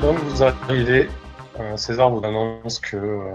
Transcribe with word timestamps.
Donc 0.00 0.18
vous 0.18 0.42
arrivez, 0.42 1.10
euh, 1.58 1.76
César 1.76 2.10
vous 2.10 2.24
annonce 2.24 2.78
que 2.78 2.96
euh, 2.96 3.34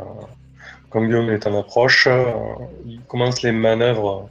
comme 0.90 1.06
Guillaume 1.06 1.30
est 1.30 1.46
en 1.46 1.60
approche, 1.60 2.08
euh, 2.08 2.24
il 2.88 3.02
commence 3.02 3.44
les 3.44 3.52
manœuvres 3.52 4.30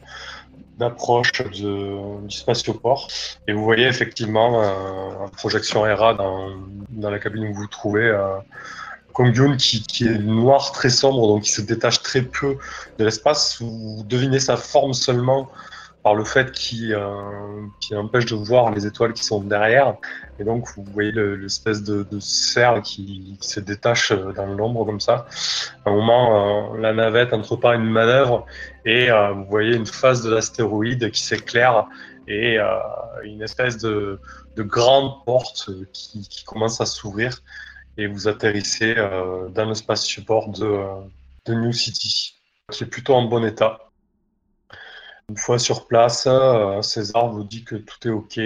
d'approche 0.79 1.31
du 1.53 2.31
spatioport 2.31 3.07
et 3.47 3.53
vous 3.53 3.63
voyez 3.63 3.87
effectivement 3.87 4.63
euh, 4.63 5.25
en 5.25 5.29
projection 5.29 5.83
RA 5.83 6.15
dans, 6.15 7.11
la 7.11 7.19
cabine 7.21 7.45
où 7.45 7.55
vous 7.55 7.61
vous 7.61 7.67
trouvez 7.69 8.07
euh, 8.07 8.39
Kongyun 9.13 9.57
qui, 9.57 9.83
qui 9.85 10.09
est 10.09 10.19
noir 10.19 10.73
très 10.73 10.91
sombre 10.91 11.29
donc 11.29 11.47
il 11.47 11.53
se 11.53 11.61
détache 11.61 12.03
très 12.03 12.23
peu 12.23 12.57
de 12.99 13.05
l'espace. 13.05 13.59
Vous 13.61 14.03
devinez 14.09 14.41
sa 14.41 14.57
forme 14.57 14.93
seulement 14.93 15.49
par 16.05 16.15
le 16.15 16.25
fait 16.25 16.53
qu'il 16.53 16.97
qu'il 17.81 17.97
empêche 17.97 18.27
de 18.27 18.37
voir 18.37 18.71
les 18.71 18.87
étoiles 18.87 19.15
qui 19.15 19.25
sont 19.25 19.41
derrière. 19.41 19.97
Et 20.39 20.45
donc, 20.45 20.69
vous 20.77 20.85
voyez 20.93 21.13
le- 21.13 21.35
l'espèce 21.37 21.83
de, 21.83 22.03
de 22.05 22.19
qui, 22.83 23.39
se 23.41 23.61
détache 23.61 24.13
euh, 24.13 24.33
dans 24.33 24.47
l'ombre 24.47 24.85
comme 24.85 25.01
ça. 25.01 25.27
À 25.85 25.91
un 25.91 25.95
moment, 25.95 26.75
euh, 26.75 26.79
la 26.79 26.93
navette 26.93 27.33
entreprend 27.33 27.73
une 27.73 27.91
manœuvre 27.91 28.45
et 28.85 29.11
euh, 29.11 29.33
vous 29.33 29.47
voyez 29.47 29.75
une 29.75 29.87
face 29.87 30.23
de 30.23 30.31
l'astéroïde 30.31 31.11
qui 31.11 31.23
s'éclaire 31.23 31.87
et 32.29 32.59
une 33.25 33.43
espèce 33.43 33.77
de, 33.79 34.19
de 34.57 34.63
grande 34.63 35.25
porte 35.27 35.71
qui, 35.93 36.27
qui 36.29 36.45
commence 36.45 36.81
à 36.81 36.87
s'ouvrir 36.87 37.43
et 37.99 38.07
vous 38.07 38.29
atterrissez 38.29 38.95
dans 38.95 39.67
le 39.67 39.75
spatioport 39.75 40.49
de, 40.49 40.81
de 41.47 41.55
New 41.55 41.73
City, 41.73 42.35
qui 42.73 42.85
est 42.85 42.87
plutôt 42.87 43.15
en 43.15 43.25
bon 43.25 43.45
état. 43.45 43.84
Une 45.31 45.39
fois 45.39 45.59
sur 45.59 45.87
place, 45.87 46.27
euh, 46.27 46.83
César 46.83 47.29
vous 47.29 47.45
dit 47.45 47.65
que 47.65 47.77
tout 47.77 48.07
est 48.07 48.11
OK. 48.11 48.37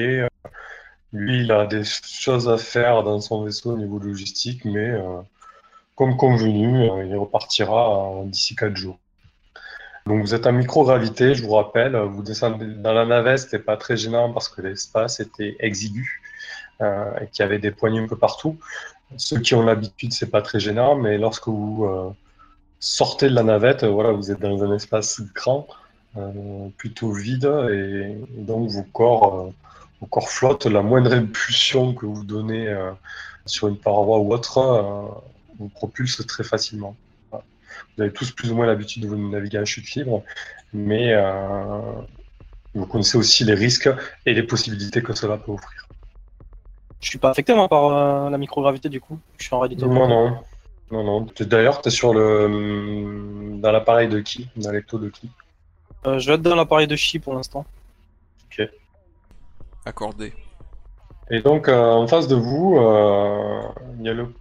Lui, 1.13 1.41
il 1.41 1.51
a 1.51 1.67
des 1.67 1.83
choses 1.85 2.49
à 2.49 2.57
faire 2.57 3.03
dans 3.03 3.21
son 3.21 3.43
vaisseau 3.43 3.73
au 3.73 3.77
niveau 3.77 3.99
logistique, 3.99 4.65
mais 4.65 4.89
euh, 4.91 5.21
comme 5.97 6.17
convenu, 6.17 6.89
euh, 6.89 7.05
il 7.05 7.17
repartira 7.17 8.23
d'ici 8.27 8.55
4 8.55 8.77
jours. 8.77 8.99
Donc 10.07 10.23
vous 10.23 10.35
êtes 10.35 10.47
en 10.47 10.53
microgravité, 10.53 11.35
je 11.35 11.43
vous 11.43 11.55
rappelle, 11.55 11.97
vous 11.97 12.23
descendez 12.23 12.67
dans 12.67 12.93
la 12.93 13.05
navette, 13.05 13.41
c'était 13.41 13.59
pas 13.59 13.77
très 13.77 13.97
gênant 13.97 14.33
parce 14.33 14.49
que 14.49 14.63
l'espace 14.63 15.21
était 15.21 15.57
exigu 15.61 16.23
et 16.81 17.27
qu'il 17.27 17.43
y 17.43 17.43
avait 17.43 17.59
des 17.59 17.73
poignées 17.73 18.01
un 18.01 18.07
peu 18.07 18.17
partout. 18.17 18.57
Ceux 19.19 19.41
qui 19.41 19.55
ont 19.55 19.63
l'habitude, 19.63 20.15
c'est 20.15 20.31
pas 20.31 20.41
très 20.41 20.61
gênant, 20.61 20.95
mais 20.97 21.19
lorsque 21.19 21.49
vous 21.49 22.15
sortez 22.81 23.29
de 23.29 23.35
la 23.35 23.43
navette, 23.43 23.85
voilà, 23.85 24.13
vous 24.13 24.31
êtes 24.31 24.41
dans 24.41 24.63
un 24.65 24.75
espace 24.75 25.21
grand, 25.35 25.67
plutôt 26.77 27.13
vide, 27.13 27.51
et, 27.71 28.17
et 28.39 28.43
donc 28.43 28.69
vos 28.71 28.85
corps, 28.85 29.41
euh, 29.41 29.51
vos 30.01 30.07
corps 30.07 30.29
flottent. 30.31 30.67
La 30.67 30.83
moindre 30.83 31.13
impulsion 31.13 31.95
que 31.95 32.07
vous 32.07 32.25
donnez 32.25 32.69
euh, 32.69 32.93
sur 33.47 33.69
une 33.69 33.79
paroi 33.79 34.19
ou 34.19 34.33
autre 34.33 34.59
euh, 34.59 35.09
vous 35.59 35.69
propulse 35.69 36.25
très 36.27 36.45
facilement. 36.45 36.97
Vous 37.33 38.03
avez 38.03 38.13
tous 38.13 38.31
plus 38.33 38.51
ou 38.51 38.55
moins 38.57 38.67
l'habitude 38.67 39.09
de 39.09 39.15
naviguer 39.15 39.59
en 39.59 39.65
chute 39.65 39.87
fibre, 39.87 40.23
mais 40.73 41.13
euh, 41.13 41.81
vous 42.75 42.87
connaissez 42.87 43.19
aussi 43.19 43.45
les 43.45 43.55
risques 43.55 43.91
et 44.27 44.35
les 44.35 44.43
possibilités 44.43 45.03
que 45.03 45.15
cela 45.15 45.37
peut 45.37 45.53
offrir. 45.53 45.87
Je 47.01 47.09
suis 47.11 47.19
pas 47.19 47.31
affecté 47.31 47.55
moi 47.55 47.69
par 47.69 47.85
euh, 47.87 48.31
la 48.31 48.39
microgravité 48.39 48.89
du 48.89 49.01
coup. 49.01 49.19
Je 49.37 49.45
suis 49.45 49.55
en 49.55 49.61
réalité. 49.61 49.87
Non, 49.87 50.09
non. 50.09 50.39
Non, 50.91 51.05
non. 51.05 51.25
T'es- 51.27 51.45
D'ailleurs, 51.45 51.83
tu 51.83 51.89
es 51.89 51.91
sur 51.91 52.15
le. 52.15 53.59
dans 53.61 53.71
l'appareil 53.71 54.09
de 54.09 54.21
qui? 54.21 54.49
Dans 54.57 54.73
l'ecto 54.73 54.99
de 54.99 55.09
qui? 55.11 55.29
Euh, 56.07 56.19
je 56.19 56.29
vais 56.29 56.35
être 56.35 56.43
dans 56.43 56.55
l'appareil 56.55 56.87
de 56.87 56.97
chi 56.97 57.19
pour 57.19 57.35
l'instant. 57.35 57.65
Accordé. 59.85 60.35
Et 61.31 61.41
donc, 61.41 61.69
euh, 61.69 61.93
en 61.93 62.07
face 62.07 62.29
de 62.29 62.37
vous, 62.37 62.77
euh, 62.79 63.63
il 63.99 64.05
y 64.05 64.09
a 64.09 64.13
le. 64.13 64.35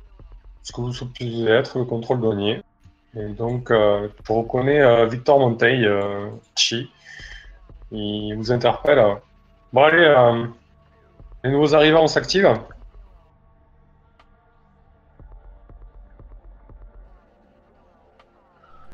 ce 0.64 0.74
que 0.74 0.82
vous 0.82 0.94
supposez 0.94 1.46
être, 1.46 1.78
le 1.80 1.86
contrôle 1.86 2.20
douanier. 2.20 2.62
Et 3.16 3.28
donc, 3.30 3.72
euh, 3.72 4.10
je 4.26 4.34
reconnais 4.34 4.82
euh, 4.82 5.06
Victor 5.06 5.40
Monteil, 5.40 5.86
euh, 5.86 6.30
Chi. 6.56 6.92
Il 7.92 8.36
vous 8.36 8.52
interpelle. 8.52 9.02
Bon, 9.72 9.84
allez, 9.84 10.04
euh, 10.04 10.46
les 11.44 11.52
nouveaux 11.52 11.74
arrivants 11.74 12.08
s'activent. 12.08 12.60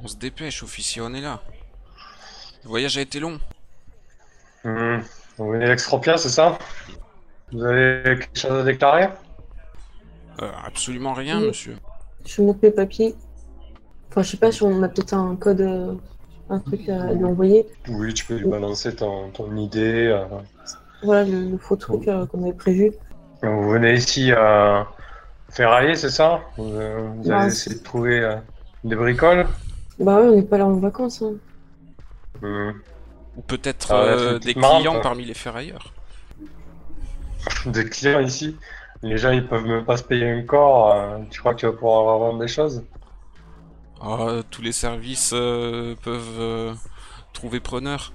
On 0.03 0.07
se 0.07 0.17
dépêche, 0.17 0.61
officier, 0.63 1.01
on 1.01 1.13
est 1.13 1.21
là. 1.21 1.41
Le 2.63 2.69
voyage 2.69 2.97
a 2.97 3.01
été 3.01 3.19
long. 3.19 3.39
Hmm. 4.63 4.99
Vous 5.37 5.49
venez 5.51 5.65
d'Extropia, 5.67 6.17
c'est 6.17 6.29
ça? 6.29 6.57
Vous 7.51 7.63
avez 7.63 8.03
quelque 8.19 8.39
chose 8.39 8.51
à 8.59 8.63
déclarer? 8.63 9.09
Euh, 10.41 10.49
absolument 10.65 11.13
rien, 11.13 11.39
Oui. 11.41 11.47
monsieur. 11.47 11.75
Je 12.25 12.41
montre 12.41 12.59
mes 12.63 12.71
papiers. 12.71 13.15
Enfin, 14.09 14.21
je 14.23 14.29
sais 14.31 14.37
pas 14.37 14.51
si 14.51 14.63
on 14.63 14.81
a 14.83 14.87
peut-être 14.87 15.13
un 15.13 15.35
code, 15.35 15.61
euh, 15.61 15.93
un 16.49 16.59
truc 16.59 16.87
à 16.89 17.11
lui 17.13 17.23
envoyer. 17.25 17.65
Oui, 17.89 18.13
tu 18.13 18.25
peux 18.25 18.35
lui 18.37 18.47
balancer 18.47 18.95
ton, 18.95 19.29
ton 19.31 19.55
idée. 19.57 20.07
euh. 20.07 20.25
Voilà, 21.03 21.25
le, 21.25 21.51
le 21.51 21.57
faux 21.57 21.75
truc 21.75 22.07
euh, 22.07 22.25
qu'on 22.27 22.43
avait 22.43 22.53
prévu. 22.53 22.91
Vous 23.41 23.69
venez 23.71 23.93
ici 23.95 24.31
à 24.31 24.87
ferrailler, 25.49 25.95
c'est 25.95 26.09
ça? 26.09 26.41
Vous, 26.57 26.71
euh, 26.75 27.09
vous 27.17 27.29
allez 27.29 27.49
c'est- 27.49 27.69
essayer 27.71 27.75
de 27.79 27.83
trouver 27.83 28.19
euh, 28.19 28.35
des 28.85 28.95
bricoles? 28.95 29.45
Bah 29.99 30.21
ouais, 30.21 30.27
on 30.27 30.35
n'est 30.35 30.41
pas 30.43 30.57
là 30.57 30.65
en 30.65 30.77
vacances. 30.77 31.21
Hein. 31.21 31.33
Ou 33.35 33.41
peut-être 33.43 33.93
Ah, 33.93 33.95
euh, 33.95 34.39
des 34.39 34.55
clients 34.55 34.99
parmi 34.99 35.25
les 35.25 35.33
ferrailleurs. 35.35 35.93
Des 37.65 37.89
clients 37.89 38.19
ici 38.19 38.59
Les 39.01 39.17
gens, 39.17 39.31
ils 39.31 39.47
peuvent 39.47 39.65
même 39.65 39.85
pas 39.85 39.97
se 39.97 40.03
payer 40.03 40.29
un 40.29 40.43
corps. 40.45 40.91
euh, 40.93 41.19
tu 41.29 41.39
crois 41.39 41.53
que 41.53 41.59
tu 41.61 41.65
vas 41.65 41.73
pouvoir 41.73 42.17
vendre 42.19 42.39
des 42.39 42.47
choses? 42.47 42.85
Ah, 43.99 44.41
tous 44.51 44.61
les 44.61 44.71
services 44.71 45.31
euh, 45.33 45.95
peuvent 45.95 46.39
euh, 46.39 46.75
trouver 47.33 47.59
preneur. 47.59 48.13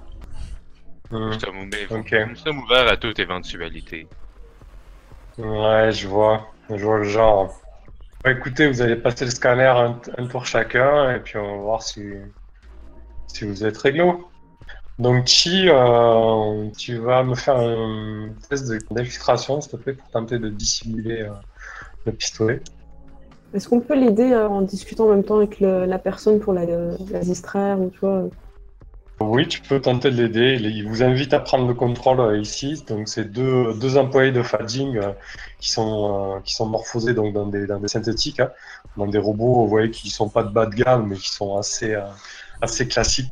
Hmm. 1.11 1.33
Nous 1.33 1.39
sommes, 1.39 1.57
ouverts- 1.59 1.89
Ok. 1.91 2.13
nous 2.23 2.35
sommes 2.35 2.59
ouverts 2.59 2.87
à 2.87 2.97
toute 2.97 3.19
éventualité. 3.19 4.09
Ouais, 5.37 5.91
je 5.91 6.07
vois. 6.07 6.53
Je 6.69 6.83
vois 6.85 6.97
le 6.99 7.03
genre. 7.05 7.59
Bah, 8.23 8.31
écoutez, 8.31 8.67
vous 8.69 8.81
allez 8.81 8.95
passer 8.97 9.25
le 9.25 9.31
scanner 9.31 9.65
un, 9.67 10.01
un 10.17 10.27
tour 10.27 10.45
chacun 10.45 11.11
et 11.15 11.21
puis 11.21 11.37
on 11.37 11.57
va 11.57 11.63
voir 11.63 11.83
si, 11.83 12.01
si 13.33 13.45
vous 13.45 13.63
êtes 13.65 13.77
réglo. 13.77 14.29
Donc, 14.97 15.27
Chi, 15.27 15.69
euh, 15.69 16.69
tu 16.77 16.97
vas 16.97 17.23
me 17.23 17.35
faire 17.35 17.55
un 17.57 18.29
test 18.49 18.69
d'infiltration, 18.91 19.61
s'il 19.61 19.71
te 19.71 19.77
plaît, 19.77 19.93
pour 19.93 20.09
tenter 20.09 20.39
de 20.39 20.49
dissimuler 20.49 21.21
euh, 21.21 21.29
le 22.05 22.11
pistolet. 22.11 22.61
Est-ce 23.53 23.67
qu'on 23.69 23.79
peut 23.79 23.95
l'aider 23.95 24.31
euh, 24.31 24.47
en 24.47 24.61
discutant 24.61 25.05
en 25.05 25.11
même 25.11 25.23
temps 25.23 25.37
avec 25.37 25.59
le- 25.59 25.85
la 25.85 25.99
personne 25.99 26.39
pour 26.39 26.53
la, 26.53 26.65
la 26.65 27.19
distraire 27.19 27.79
ou 27.79 27.89
tu 27.89 27.99
vois 27.99 28.17
euh, 28.23 28.29
Oui, 29.21 29.47
tu 29.47 29.61
peux 29.61 29.81
tenter 29.81 30.11
de 30.11 30.15
l'aider. 30.17 30.57
Il 30.61 30.87
vous 30.87 31.01
invite 31.03 31.33
à 31.33 31.39
prendre 31.39 31.67
le 31.67 31.73
contrôle 31.73 32.39
ici. 32.39 32.83
Donc, 32.87 33.07
c'est 33.07 33.25
deux, 33.25 33.73
deux 33.75 33.97
employés 33.97 34.31
de 34.31 34.43
Fading 34.43 34.99
qui 35.59 35.71
sont 35.71 36.41
qui 36.45 36.53
sont 36.55 36.67
morphosés 36.67 37.13
donc 37.13 37.33
dans 37.33 37.47
des 37.47 37.67
dans 37.67 37.79
des 37.79 37.87
synthétiques, 37.89 38.39
hein, 38.39 38.51
dans 38.97 39.07
des 39.07 39.17
robots, 39.17 39.55
vous 39.55 39.67
voyez, 39.67 39.91
qui 39.91 40.09
sont 40.09 40.29
pas 40.29 40.43
de 40.43 40.49
bas 40.49 40.65
de 40.67 40.75
gamme, 40.75 41.07
mais 41.07 41.17
qui 41.17 41.29
sont 41.29 41.57
assez 41.57 41.95
assez 42.61 42.87
classiques. 42.87 43.31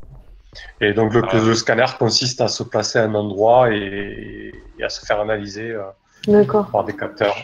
Et 0.81 0.93
donc, 0.93 1.13
le, 1.13 1.21
Ah. 1.27 1.38
le 1.38 1.55
scanner 1.55 1.85
consiste 1.99 2.41
à 2.41 2.47
se 2.47 2.63
placer 2.63 2.99
à 2.99 3.03
un 3.03 3.15
endroit 3.15 3.71
et, 3.73 4.51
et 4.77 4.83
à 4.83 4.89
se 4.89 5.05
faire 5.05 5.19
analyser 5.19 5.69
euh, 5.71 5.83
D'accord. 6.27 6.71
par 6.71 6.83
des 6.83 6.95
capteurs. 6.95 7.35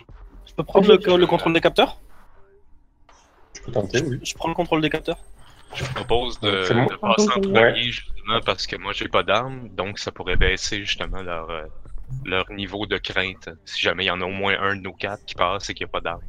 Je 0.48 0.54
peux 0.54 0.64
prendre 0.64 0.88
le, 0.88 1.18
le 1.18 1.28
contrôle 1.28 1.54
des 1.54 1.62
capteurs? 1.62 1.98
Tu 3.54 3.62
peux 3.64 3.72
tenter, 3.72 4.02
oui. 4.02 4.20
Je 4.24 4.34
prends 4.36 4.50
le 4.50 4.56
contrôle 4.56 4.82
des 4.82 4.90
capteurs? 4.90 5.18
Je 5.76 5.84
vous 5.84 5.94
propose 5.94 6.40
de, 6.40 6.64
C'est 6.64 6.74
bon. 6.76 6.86
de 6.86 6.96
passer 6.96 7.30
en 7.32 7.42
Ouais. 7.42 7.72
premier 7.72 7.84
justement 7.84 8.40
parce 8.46 8.68
que 8.68 8.76
moi 8.76 8.94
j'ai 8.94 9.08
pas 9.08 9.24
d'armes, 9.24 9.70
donc 9.70 9.98
ça 9.98 10.12
pourrait 10.12 10.36
baisser 10.36 10.80
justement 10.86 11.24
leur, 11.24 11.50
euh, 11.50 11.64
leur 12.26 12.52
niveau 12.52 12.86
de 12.86 12.98
crainte. 12.98 13.50
Si 13.66 13.82
jamais 13.82 14.04
il 14.06 14.08
y 14.08 14.12
en 14.12 14.22
a 14.22 14.26
au 14.26 14.30
moins 14.30 14.56
un 14.60 14.76
de 14.76 14.82
nos 14.82 14.94
quatre 14.94 15.26
qui 15.26 15.34
passe 15.34 15.70
et 15.70 15.74
qu'il 15.74 15.86
n'y 15.86 15.90
a 15.90 15.94
pas 15.94 16.02
d'armes. 16.02 16.22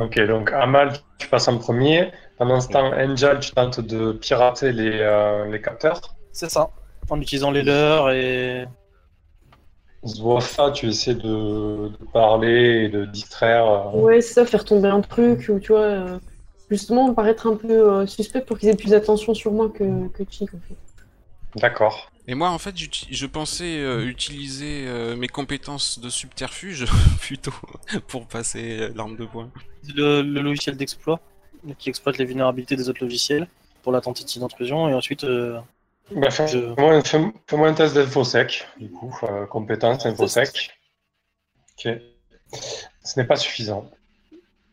Ok, 0.00 0.18
donc 0.26 0.52
Amal, 0.52 0.92
tu 1.18 1.28
passes 1.28 1.48
en 1.48 1.58
premier. 1.58 2.10
Pendant 2.38 2.60
ce 2.60 2.68
temps, 2.68 2.92
Angel, 2.92 3.38
tu 3.40 3.50
tentes 3.52 3.80
de 3.80 4.12
pirater 4.12 4.72
les, 4.72 4.98
euh, 5.00 5.44
les 5.50 5.60
capteurs. 5.60 6.00
C'est 6.32 6.50
ça. 6.50 6.70
En 7.10 7.20
utilisant 7.20 7.50
les 7.50 7.62
leurs 7.62 8.10
et. 8.10 8.66
Zwafa, 10.06 10.70
tu 10.70 10.88
essaies 10.88 11.14
de, 11.14 11.88
de 11.88 12.04
parler 12.14 12.84
et 12.84 12.88
de 12.88 13.04
distraire. 13.04 13.66
euh, 13.94 14.00
Ouais, 14.00 14.20
c'est 14.22 14.32
ça, 14.34 14.46
faire 14.46 14.64
tomber 14.64 14.88
un 14.88 15.02
truc 15.02 15.50
ou 15.50 15.58
tu 15.60 15.72
vois, 15.72 15.80
euh, 15.82 16.18
justement 16.70 17.12
paraître 17.12 17.46
un 17.46 17.56
peu 17.56 17.70
euh, 17.92 18.06
suspect 18.06 18.40
pour 18.40 18.56
qu'ils 18.58 18.70
aient 18.70 18.76
plus 18.76 18.90
d'attention 18.92 19.34
sur 19.34 19.52
moi 19.52 19.68
que, 19.68 20.08
que 20.08 20.22
Chick 20.30 20.54
en 20.54 20.60
fait. 20.66 20.76
D'accord. 21.60 22.10
Et 22.30 22.34
moi, 22.36 22.50
en 22.50 22.58
fait, 22.58 22.76
je 23.10 23.26
pensais 23.26 23.78
euh, 23.80 24.06
utiliser 24.06 24.84
euh, 24.86 25.16
mes 25.16 25.26
compétences 25.26 25.98
de 25.98 26.08
subterfuge 26.08 26.84
plutôt 27.20 27.52
pour 28.06 28.28
passer 28.28 28.82
euh, 28.82 28.92
l'arme 28.94 29.16
de 29.16 29.24
poing. 29.26 29.50
Le, 29.96 30.22
le 30.22 30.40
logiciel 30.40 30.76
d'exploit 30.76 31.18
qui 31.76 31.88
exploite 31.88 32.18
les 32.18 32.24
vulnérabilités 32.24 32.76
des 32.76 32.88
autres 32.88 33.02
logiciels 33.02 33.48
pour 33.82 33.90
la 33.90 34.00
tentative 34.00 34.40
d'intrusion 34.42 34.88
et 34.88 34.94
ensuite. 34.94 35.24
euh, 35.24 35.58
Bah, 36.14 36.30
fais- 36.30 36.46
Je- 36.46 36.72
Fais-moi 36.76 36.94
un, 36.94 37.02
fais- 37.02 37.32
fais-moi 37.48 37.68
un 37.68 37.74
test 37.74 37.94
d'infosec, 37.96 38.64
du 38.78 38.88
coup, 38.90 39.12
euh, 39.24 39.44
compétence 39.46 40.06
infosec. 40.06 40.70
Ok. 41.84 41.92
Ce 43.02 43.18
n'est 43.20 43.26
pas 43.26 43.34
suffisant. 43.36 43.90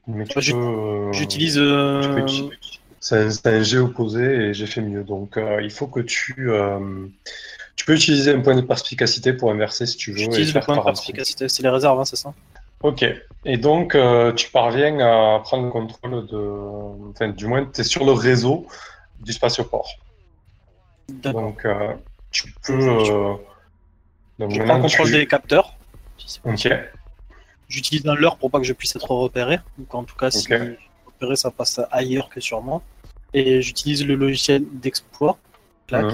Mais 0.06 0.26
tu 0.26 0.36
Bah, 0.36 0.42
j'ut- 0.42 0.54
peux, 0.54 1.12
J'utilise. 1.12 1.56
tu 1.56 1.60
euh, 1.62 2.02
peux 2.14 2.56
c'est 3.16 3.48
un 3.48 3.64
jet 3.64 3.78
opposé 3.78 4.24
et 4.24 4.54
j'ai 4.54 4.66
fait 4.68 4.82
mieux. 4.82 5.04
Donc 5.04 5.38
euh, 5.38 5.62
il 5.62 5.72
faut 5.72 5.88
que 5.88 6.00
tu. 6.02 6.36
euh, 6.52 7.08
tu 7.76 7.86
peux 7.86 7.94
utiliser 7.96 8.34
un 8.34 8.42
point 8.42 8.56
de 8.56 8.62
perspicacité 8.62 9.34
pour 9.34 9.52
inverser 9.52 9.86
si 9.86 9.98
tu 9.98 10.12
veux. 10.12 10.18
J'utilise 10.18 10.54
le 10.54 10.60
point 10.62 10.76
de 10.76 10.82
40. 10.82 10.86
perspicacité. 10.86 11.48
C'est 11.48 11.64
les 11.64 11.70
réserves, 11.70 12.00
hein, 12.00 12.06
c'est 12.06 12.16
ça? 12.16 12.34
Ok. 12.82 13.06
Et 13.46 13.58
donc 13.58 13.96
euh, 13.96 14.34
tu 14.34 14.50
parviens 14.50 15.00
à 15.00 15.40
prendre 15.40 15.66
le 15.66 15.72
contrôle 15.72 16.28
de. 16.28 17.10
Enfin, 17.12 17.30
du 17.30 17.46
moins, 17.48 17.66
tu 17.66 17.82
es 17.82 17.84
sur 17.84 18.04
le 18.06 18.12
réseau 18.12 18.68
du 19.20 19.32
spatioport. 19.32 19.90
Donc 21.10 21.66
tu 22.32 22.54
peux. 22.64 22.78
Donc 24.40 24.52
Je 24.52 24.62
prends 24.64 24.82
contrôle 24.82 25.08
tu- 25.08 25.14
des 25.14 25.26
capteurs. 25.28 25.74
Ok. 26.44 26.68
J'utilise 27.70 28.06
un 28.08 28.16
leurre 28.16 28.38
pour 28.38 28.50
pas 28.52 28.60
que 28.60 28.66
je 28.66 28.74
puisse 28.74 28.96
être 28.96 29.12
repéré. 29.12 29.60
Donc 29.78 29.94
en 29.96 30.04
tout 30.04 30.16
cas, 30.16 30.30
si 30.32 30.48
repéré, 31.06 31.36
ça 31.36 31.52
passe 31.52 31.80
ailleurs 31.92 32.30
que 32.30 32.40
sur 32.40 32.62
moi. 32.62 32.82
Et 33.34 33.62
j'utilise 33.62 34.06
le 34.06 34.16
logiciel 34.16 34.64
d'exploit. 34.72 35.38
Clac. 35.88 36.06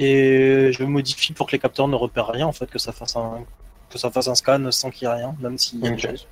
Et 0.00 0.70
je 0.72 0.84
modifie 0.84 1.32
pour 1.32 1.46
que 1.46 1.52
les 1.52 1.58
capteurs 1.58 1.88
ne 1.88 1.96
repèrent 1.96 2.28
rien, 2.28 2.46
en 2.46 2.52
fait, 2.52 2.66
que 2.66 2.78
ça 2.78 2.92
fasse 2.92 3.16
un, 3.16 3.44
que 3.90 3.98
ça 3.98 4.10
fasse 4.10 4.28
un 4.28 4.34
scan 4.34 4.70
sans 4.70 4.90
qu'il 4.90 5.08
y 5.08 5.10
ait 5.10 5.14
rien, 5.14 5.34
même 5.40 5.58
s'il 5.58 5.80
y 5.80 5.88
a 5.88 5.90
Ok. 5.90 5.96
des 5.96 6.08
choses. 6.08 6.26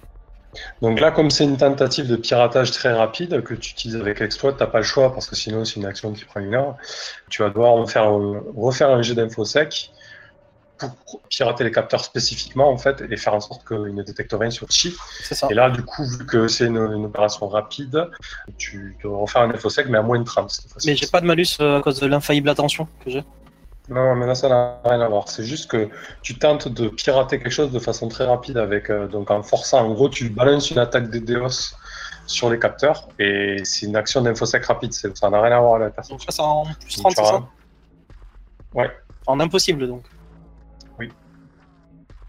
Donc 0.81 1.01
là, 1.01 1.11
comme 1.11 1.31
c'est 1.31 1.45
une 1.45 1.59
tentative 1.59 2.07
de 2.07 2.17
piratage 2.17 2.71
très 2.71 2.93
rapide 2.93 3.43
que 3.43 3.53
tu 3.55 3.73
utilises 3.73 3.97
avec 3.97 4.21
l'exploit, 4.21 4.55
t'as 4.55 4.67
pas 4.67 4.79
le 4.79 4.85
choix 4.85 5.13
parce 5.13 5.27
que 5.29 5.37
sinon 5.37 5.65
c'est 5.67 5.77
une 5.77 5.85
action 5.85 6.13
qui 6.13 6.25
prend 6.25 6.41
une 6.41 6.55
heure. 6.55 6.77
Tu 7.29 7.43
vas 7.43 7.51
devoir 7.51 7.75
refaire, 7.75 8.11
refaire 8.57 8.91
un 8.91 9.03
jet 9.03 9.15
d'infosec 9.15 9.91
pour 10.79 11.21
pirater 11.29 11.65
les 11.65 11.71
capteurs 11.71 12.05
spécifiquement 12.05 12.71
en 12.71 12.79
fait 12.79 13.03
et 13.09 13.17
faire 13.17 13.35
en 13.35 13.41
sorte 13.41 13.67
qu'ils 13.67 13.95
ne 13.95 14.03
détectent 14.03 14.37
rien 14.39 14.51
sur 14.51 14.71
Chi. 14.71 14.95
C'est 15.23 15.35
ça. 15.35 15.49
Et 15.51 15.55
là, 15.55 15.71
du 15.71 15.83
coup, 15.83 16.05
vu 16.05 16.27
que 16.27 16.49
c'est 16.49 16.67
une, 16.67 16.77
une 16.77 17.07
opération 17.07 17.49
rapide, 17.49 18.09
tu 18.59 18.97
dois 19.03 19.19
refaire 19.19 19.43
un 19.43 19.51
infosec 19.51 19.89
mais 19.89 19.99
à 19.99 20.03
moins 20.03 20.19
de 20.19 20.25
30 20.25 20.51
cette 20.51 20.71
fois-ci. 20.71 20.89
Mais 20.89 20.97
j'ai 20.97 21.07
pas 21.07 21.21
de 21.21 21.27
malus 21.27 21.57
euh, 21.61 21.79
à 21.79 21.83
cause 21.83 22.01
de 22.01 22.07
l'infaillible 22.07 22.49
attention 22.49 22.87
que 23.05 23.11
j'ai. 23.11 23.25
Non, 23.89 24.17
mais 24.17 24.27
là, 24.27 24.35
ça 24.35 24.49
n'a 24.49 24.81
rien 24.85 25.01
à 25.01 25.09
voir. 25.09 25.29
C'est 25.29 25.45
juste 25.45 25.71
que 25.71 25.89
tu 26.23 26.39
tentes 26.39 26.67
de 26.69 26.89
pirater 26.89 27.39
quelque 27.39 27.51
chose 27.51 27.71
de 27.71 27.79
façon 27.79 28.09
très 28.09 28.25
rapide 28.25 28.57
avec, 28.57 28.91
euh, 28.91 29.07
donc 29.07 29.31
en 29.31 29.43
forçant, 29.43 29.79
en 29.79 29.93
gros, 29.93 30.09
tu 30.09 30.29
balances 30.29 30.71
une 30.71 30.79
attaque 30.79 31.09
des 31.09 31.21
Deos 31.21 31.75
sur 32.27 32.51
les 32.51 32.59
capteurs 32.59 33.09
et 33.21 33.59
c'est 33.63 33.87
une 33.87 33.95
action 33.95 34.21
d'infosec 34.23 34.65
rapide. 34.65 34.93
Ça 34.93 35.31
n'a 35.31 35.41
rien 35.41 35.57
à 35.57 35.61
voir 35.61 35.77
avec 35.77 35.89
la 35.89 35.91
personne. 35.93 36.17
Donc 36.17 36.23
ça, 36.23 36.33
c'est 36.33 36.43
en 36.43 36.65
plus 36.65 36.97
30, 36.97 37.13
c'est 37.15 37.25
ça? 37.25 37.49
Ouais. 38.75 38.91
En 39.27 39.39
impossible, 39.39 39.87
donc. 39.87 40.03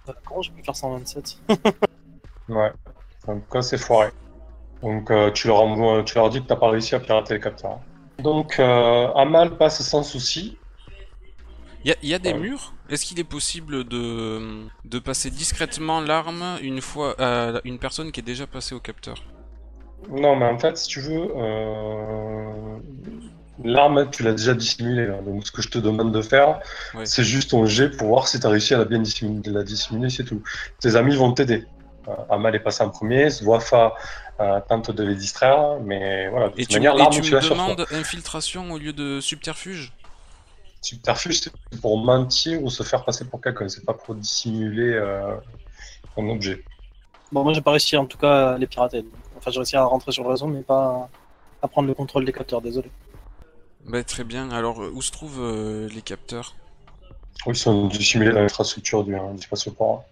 Euh, 0.07 0.11
Comment 0.25 0.41
je 0.41 0.51
peux 0.51 0.63
faire 0.63 0.75
127 0.75 1.37
Ouais. 2.49 2.71
En 3.27 3.35
tout 3.39 3.51
cas, 3.51 3.61
c'est 3.61 3.77
foiré. 3.77 4.09
Donc, 4.81 5.09
euh, 5.11 5.31
tu, 5.31 5.47
leur 5.47 5.61
envoies- 5.61 6.03
tu 6.03 6.15
leur 6.15 6.29
dis 6.29 6.39
que 6.41 6.47
tu 6.47 6.53
n'as 6.53 6.59
pas 6.59 6.69
réussi 6.69 6.95
à 6.95 6.99
pirater 6.99 7.33
les 7.33 7.39
capteurs. 7.39 7.79
Donc, 8.19 8.59
euh, 8.59 9.11
Amal 9.13 9.57
passe 9.57 9.81
sans 9.81 10.03
souci. 10.03 10.57
Il 11.83 11.89
y 11.89 11.93
a, 11.93 11.95
y 12.03 12.13
a 12.13 12.19
des 12.19 12.33
Ouais. 12.33 12.39
murs? 12.39 12.73
Est-ce 12.89 13.05
qu'il 13.05 13.19
est 13.19 13.23
possible 13.23 13.83
de, 13.83 14.65
de 14.85 14.99
passer 14.99 15.29
discrètement 15.29 15.99
l'arme 16.01 16.57
une 16.61 16.81
fois 16.81 17.15
à 17.19 17.59
une 17.65 17.79
personne 17.79 18.11
qui 18.11 18.19
est 18.21 18.23
déjà 18.23 18.47
passée 18.47 18.75
au 18.75 18.79
capteur? 18.79 19.23
Non, 20.09 20.35
mais 20.35 20.45
en 20.45 20.57
fait, 20.57 20.77
si 20.77 20.87
tu 20.87 21.01
veux, 21.01 21.27
euh, 21.35 22.77
l'arme, 23.63 24.09
tu 24.11 24.23
l'as 24.23 24.31
déjà 24.33 24.53
dissimulée. 24.53 25.07
là. 25.07 25.21
Donc, 25.21 25.45
ce 25.45 25.51
que 25.51 25.61
je 25.61 25.69
te 25.69 25.77
demande 25.77 26.11
de 26.11 26.21
faire, 26.21 26.59
c'est 27.03 27.23
juste 27.23 27.51
ton 27.51 27.65
jet 27.65 27.89
pour 27.95 28.07
voir 28.07 28.27
si 28.27 28.39
tu 28.39 28.45
as 28.45 28.49
réussi 28.49 28.73
à 28.73 28.77
la 28.77 28.85
bien 28.85 28.99
dissimuler, 28.99 29.49
la 29.51 29.63
dissimuler, 29.63 30.09
c'est 30.09 30.23
tout. 30.23 30.41
Tes 30.79 30.95
amis 30.95 31.15
vont 31.15 31.31
t'aider. 31.33 31.65
Euh, 32.07 32.13
Amal 32.29 32.55
est 32.55 32.59
passé 32.59 32.83
en 32.83 32.89
premier, 32.89 33.29
Zwafa 33.29 33.93
euh, 34.39 34.61
tente 34.69 34.91
de 34.91 35.03
les 35.03 35.15
distraire, 35.15 35.77
mais 35.83 36.29
voilà, 36.29 36.49
de 36.49 36.53
Et 36.53 36.61
toute 36.63 36.69
tu, 36.69 36.75
manière, 36.75 36.95
et 36.95 36.97
l'arme, 36.99 37.11
tu 37.11 37.21
tu 37.21 37.33
me 37.33 37.49
demandes 37.49 37.85
infiltration 37.91 38.71
au 38.71 38.77
lieu 38.77 38.93
de 38.93 39.19
subterfuge? 39.19 39.91
Subterfuge, 40.81 41.41
c'est 41.41 41.81
pour 41.81 41.97
mentir 41.97 42.63
ou 42.63 42.69
se 42.69 42.83
faire 42.83 43.03
passer 43.03 43.25
pour 43.25 43.41
quelqu'un, 43.41 43.67
c'est 43.67 43.83
pas 43.83 43.93
pour 43.93 44.15
dissimuler 44.15 44.93
euh, 44.93 45.35
un 46.17 46.29
objet. 46.29 46.63
Bon, 47.31 47.43
moi, 47.43 47.51
j'ai 47.51 47.61
pas 47.61 47.71
réussi 47.71 47.97
en 47.97 48.05
tout 48.05 48.17
cas 48.17 48.53
à 48.53 48.57
les 48.57 48.67
pirater. 48.67 49.03
Enfin, 49.37 49.51
j'ai 49.51 49.59
réussi 49.59 49.75
à 49.75 49.83
rentrer 49.83 50.11
sur 50.13 50.23
le 50.23 50.29
réseau, 50.29 50.47
mais 50.47 50.61
pas 50.61 51.09
à 51.61 51.67
prendre 51.67 51.87
le 51.87 51.93
contrôle 51.93 52.23
des 52.23 52.31
capteurs, 52.31 52.61
désolé. 52.61 52.89
Bah 53.87 54.03
très 54.03 54.23
bien, 54.23 54.51
alors 54.51 54.83
euh, 54.83 54.91
où 54.93 55.01
se 55.01 55.11
trouvent 55.11 55.41
euh, 55.41 55.87
les 55.89 56.01
capteurs? 56.01 56.55
Oui, 57.45 57.53
ils 57.53 57.57
sont 57.57 57.87
dissimulés 57.87 58.31
dans 58.33 58.41
l'infrastructure 58.41 59.03
du, 59.03 59.13
du 59.13 59.41
spatioport. 59.41 60.03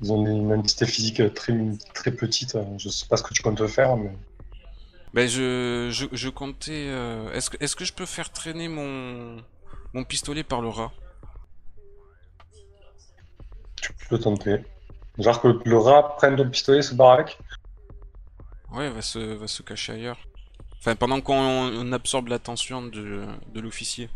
Ils 0.00 0.12
ont 0.12 0.24
une 0.24 0.52
entité 0.52 0.86
physique 0.86 1.34
très, 1.34 1.52
très 1.94 2.12
petite, 2.12 2.56
je 2.78 2.88
sais 2.88 3.06
pas 3.06 3.16
ce 3.16 3.22
que 3.22 3.34
tu 3.34 3.42
comptes 3.42 3.66
faire, 3.66 3.96
mais 3.96 4.12
Ben 5.14 5.28
je, 5.28 5.88
je, 5.90 6.06
je 6.12 6.28
comptais... 6.28 6.86
euh, 6.88 7.32
Est-ce 7.32 7.50
que, 7.50 7.56
est 7.62 7.74
que 7.74 7.84
je 7.84 7.92
peux 7.92 8.06
faire 8.06 8.30
traîner 8.32 8.68
mon, 8.68 9.42
mon 9.94 10.04
pistolet 10.04 10.44
par 10.44 10.60
le 10.60 10.68
rat? 10.68 10.92
Tu 13.80 13.92
peux 14.08 14.18
tenter. 14.18 14.64
Genre 15.18 15.40
que 15.40 15.48
le 15.64 15.78
rat 15.78 16.16
prenne 16.16 16.36
ton 16.36 16.48
pistolet, 16.48 16.82
se 16.82 16.94
barre 16.94 17.12
avec? 17.12 17.38
Ouais, 18.72 18.90
va 18.90 19.02
se, 19.02 19.18
va 19.18 19.46
se 19.46 19.62
cacher 19.62 19.92
ailleurs. 19.92 20.18
Enfin, 20.80 20.94
pendant 20.94 21.20
qu'on 21.20 21.34
on 21.34 21.92
absorbe 21.92 22.28
l'attention 22.28 22.82
de, 22.82 23.24
de 23.52 23.60
l'officier. 23.60 24.08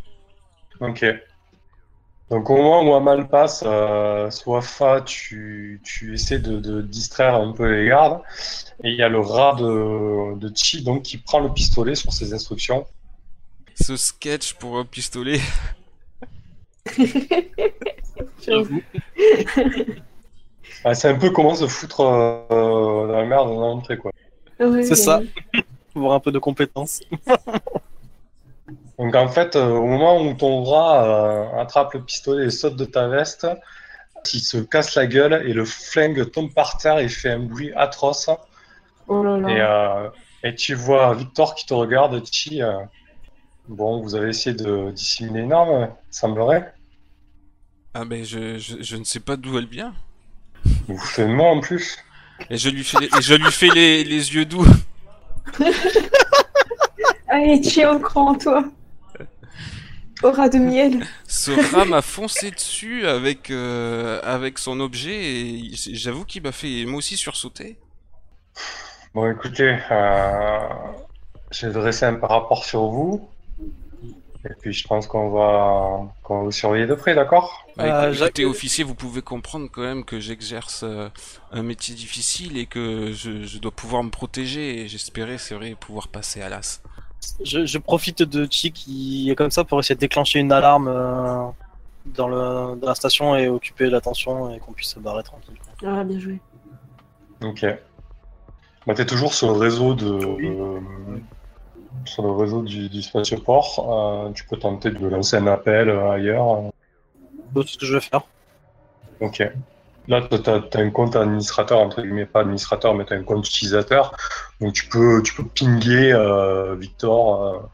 Ok. 0.81 1.05
Donc 2.31 2.49
au 2.49 2.57
moment 2.57 2.83
où 2.85 2.95
Amal 2.95 3.29
passe, 3.29 3.65
euh, 3.67 4.31
Swafa, 4.31 5.01
tu, 5.01 5.81
tu 5.85 6.15
essaies 6.15 6.39
de, 6.39 6.61
de 6.61 6.81
distraire 6.81 7.35
un 7.35 7.53
peu 7.53 7.69
les 7.69 7.89
gardes, 7.89 8.21
et 8.85 8.91
il 8.91 8.95
y 8.95 9.03
a 9.03 9.09
le 9.09 9.19
rat 9.19 9.57
de, 9.59 10.37
de 10.39 10.53
Chi 10.55 10.85
donc, 10.85 11.03
qui 11.03 11.19
prend 11.19 11.41
le 11.41 11.53
pistolet 11.53 11.97
sur 11.97 12.13
ses 12.13 12.33
instructions. 12.33 12.87
Ce 13.75 13.97
sketch 13.97 14.55
pour 14.55 14.79
un 14.79 14.85
pistolet. 14.85 15.41
Ah, 20.85 20.95
c'est 20.95 21.09
un 21.09 21.19
peu 21.19 21.31
comment 21.31 21.55
se 21.55 21.67
foutre 21.67 22.01
euh, 22.01 23.07
dans 23.07 23.19
la 23.19 23.25
merde 23.25 23.49
dans 23.49 23.61
l'entrée, 23.61 23.99
quoi. 23.99 24.13
C'est 24.59 24.95
ça. 24.95 25.21
Mais- 25.95 26.01
Faut 26.01 26.01
voir 26.01 26.15
un 26.15 26.21
peu 26.21 26.33
de 26.33 26.39
compétences. 26.39 27.01
Donc 28.99 29.15
en 29.15 29.29
fait, 29.29 29.57
euh, 29.57 29.71
au 29.71 29.87
moment 29.87 30.21
où 30.23 30.35
ton 30.35 30.63
rat 30.63 31.05
euh, 31.05 31.61
attrape 31.61 31.95
le 31.95 32.03
pistolet 32.03 32.47
et 32.47 32.51
saute 32.51 32.77
de 32.77 32.85
ta 32.85 33.09
veste, 33.09 33.47
il 34.35 34.41
se 34.41 34.59
casse 34.59 34.95
la 34.95 35.07
gueule 35.07 35.43
et 35.49 35.53
le 35.55 35.65
flingue 35.65 36.31
tombe 36.31 36.53
par 36.53 36.77
terre 36.77 36.99
et 36.99 37.09
fait 37.09 37.31
un 37.31 37.39
bruit 37.41 37.73
atroce. 37.75 38.29
Oh 39.09 39.23
là 39.25 39.39
là. 39.39 39.49
Et, 39.51 39.61
euh, 39.61 40.11
et 40.51 40.55
tu 40.55 40.75
vois 40.75 41.15
Victor 41.15 41.55
qui 41.55 41.65
te 41.67 41.73
regarde, 41.75 42.23
Chi. 42.31 42.63
euh, 42.63 42.73
bon, 43.69 44.03
vous 44.03 44.15
avez 44.15 44.29
essayé 44.29 44.55
de 44.55 44.91
dissimuler 44.91 45.41
une 45.41 45.53
arme, 45.53 45.89
semblerait. 46.11 46.75
Ah 47.95 48.05
ben 48.05 48.23
je, 48.25 48.59
je, 48.59 48.77
je 48.83 48.97
ne 48.97 49.05
sais 49.05 49.21
pas 49.21 49.37
d'où 49.37 49.57
elle 49.59 49.67
vient. 49.67 49.95
Vous 50.87 51.01
de 51.19 51.25
moi 51.25 51.49
en 51.51 51.61
plus. 51.61 51.99
Et 52.51 52.57
je 52.59 52.69
lui 52.69 52.85
fais 52.85 52.99
les, 53.01 53.07
et 53.07 53.23
je 53.23 53.35
lui 53.35 53.51
fais 53.51 53.69
les, 53.69 54.05
les 54.05 54.35
yeux 54.35 54.45
doux. 54.45 54.67
Allez, 57.29 57.61
tu 57.61 57.85
on 57.87 57.99
croit 57.99 58.23
en 58.23 58.35
toi. 58.35 58.65
Aura 60.23 60.49
de 60.51 60.59
miel. 60.59 61.07
Ce 61.27 61.51
rat 61.75 61.87
m'a 61.87 62.03
foncé 62.03 62.51
dessus 62.51 63.07
avec, 63.07 63.51
euh, 63.51 64.21
avec 64.23 64.59
son 64.59 64.79
objet 64.81 65.15
et 65.15 65.71
j'avoue 65.73 66.25
qu'il 66.25 66.43
m'a 66.43 66.53
fait 66.53 66.85
moi 66.85 66.99
aussi 66.99 67.17
sursauter. 67.17 67.79
Bon, 69.15 69.31
écoutez, 69.31 69.79
euh, 69.91 70.59
j'ai 71.51 71.71
dressé 71.71 72.05
un 72.05 72.19
rapport 72.21 72.65
sur 72.65 72.87
vous. 72.89 73.31
Et 74.49 74.55
puis 74.61 74.73
je 74.73 74.87
pense 74.87 75.07
qu'on 75.07 75.31
va, 75.31 76.01
qu'on 76.23 76.39
va 76.39 76.45
vous 76.45 76.51
surveiller 76.53 76.87
de 76.87 76.95
près, 76.95 77.15
d'accord? 77.15 77.67
Bah, 77.77 77.85
Euh, 78.05 78.13
écoutez, 78.13 78.43
Jacques- 78.43 78.51
officier, 78.51 78.85
vous 78.85 78.95
pouvez 78.95 79.21
comprendre 79.21 79.69
quand 79.71 79.83
même 79.83 80.05
que 80.05 80.19
j'exerce 80.19 80.83
euh, 80.83 81.09
un 81.53 81.63
métier 81.63 81.95
difficile 81.95 82.57
et 82.57 82.65
que 82.67 83.13
je, 83.13 83.45
je 83.45 83.59
dois 83.59 83.71
pouvoir 83.71 84.03
me 84.03 84.11
protéger 84.11 84.81
et 84.81 84.89
j'espérais, 84.89 85.37
c'est 85.37 85.55
vrai, 85.55 85.75
pouvoir 85.79 86.09
passer 86.09 86.41
à 86.41 86.49
l'as. 86.49 86.81
Je, 87.45 87.67
je 87.67 87.79
profite 87.79 88.23
de 88.23 88.49
Chi 88.51 88.73
qui 88.73 89.29
est 89.31 89.35
comme 89.37 89.51
ça 89.51 89.63
pour 89.65 89.79
essayer 89.79 89.95
de 89.95 90.01
déclencher 90.01 90.39
une 90.39 90.53
alarme 90.53 90.89
euh, 90.89 91.45
dans, 92.07 92.29
le, 92.29 92.77
dans 92.81 92.89
la 92.89 92.95
station 92.95 93.37
et 93.37 93.49
occuper 93.49 93.91
l'attention 93.91 94.55
et 94.55 94.59
qu'on 94.59 94.73
puisse 94.73 94.95
se 94.95 95.01
barrer 95.01 95.23
tranquille. 95.23 95.59
Ah, 95.85 96.03
bien 96.03 96.19
joué. 96.19 96.39
Ok. 97.43 97.67
Bah, 98.87 98.95
t'es 98.95 99.05
toujours 99.05 99.35
sur 99.35 99.49
le 99.53 99.59
réseau 99.59 99.95
de, 99.95 100.07
euh, 100.11 100.81
sur 102.05 102.23
le 102.23 102.33
réseau 102.33 102.63
du, 102.63 102.89
du 102.89 103.03
spatioport. 103.03 104.27
Euh, 104.29 104.33
tu 104.33 104.45
peux 104.45 104.57
tenter 104.57 104.91
de 104.91 105.07
lancer 105.07 105.37
un 105.37 105.47
appel 105.47 105.89
euh, 105.89 106.11
ailleurs. 106.11 106.71
C'est 107.55 107.69
ce 107.69 107.79
que 107.79 107.87
je 107.87 107.95
vais 107.95 108.01
faire. 108.01 108.23
Ok. 109.21 109.43
Là, 110.09 110.23
tu 110.23 110.51
as, 110.51 110.81
un 110.81 110.91
compte 110.91 111.15
administrateur, 111.15 111.79
entre 111.79 112.03
guillemets, 112.03 112.27
pas 112.27 112.41
administrateur, 112.41 112.95
mais 112.95 113.05
tu 113.05 113.13
as 113.13 113.17
un 113.17 113.23
compte 113.23 113.47
utilisateur. 113.47 114.17
Donc, 114.61 114.73
tu 114.73 114.89
peux, 114.89 115.23
tu 115.23 115.35
peux 115.35 115.45
pinguer 115.45 116.13
euh, 116.13 116.75
Victor. 116.75 117.69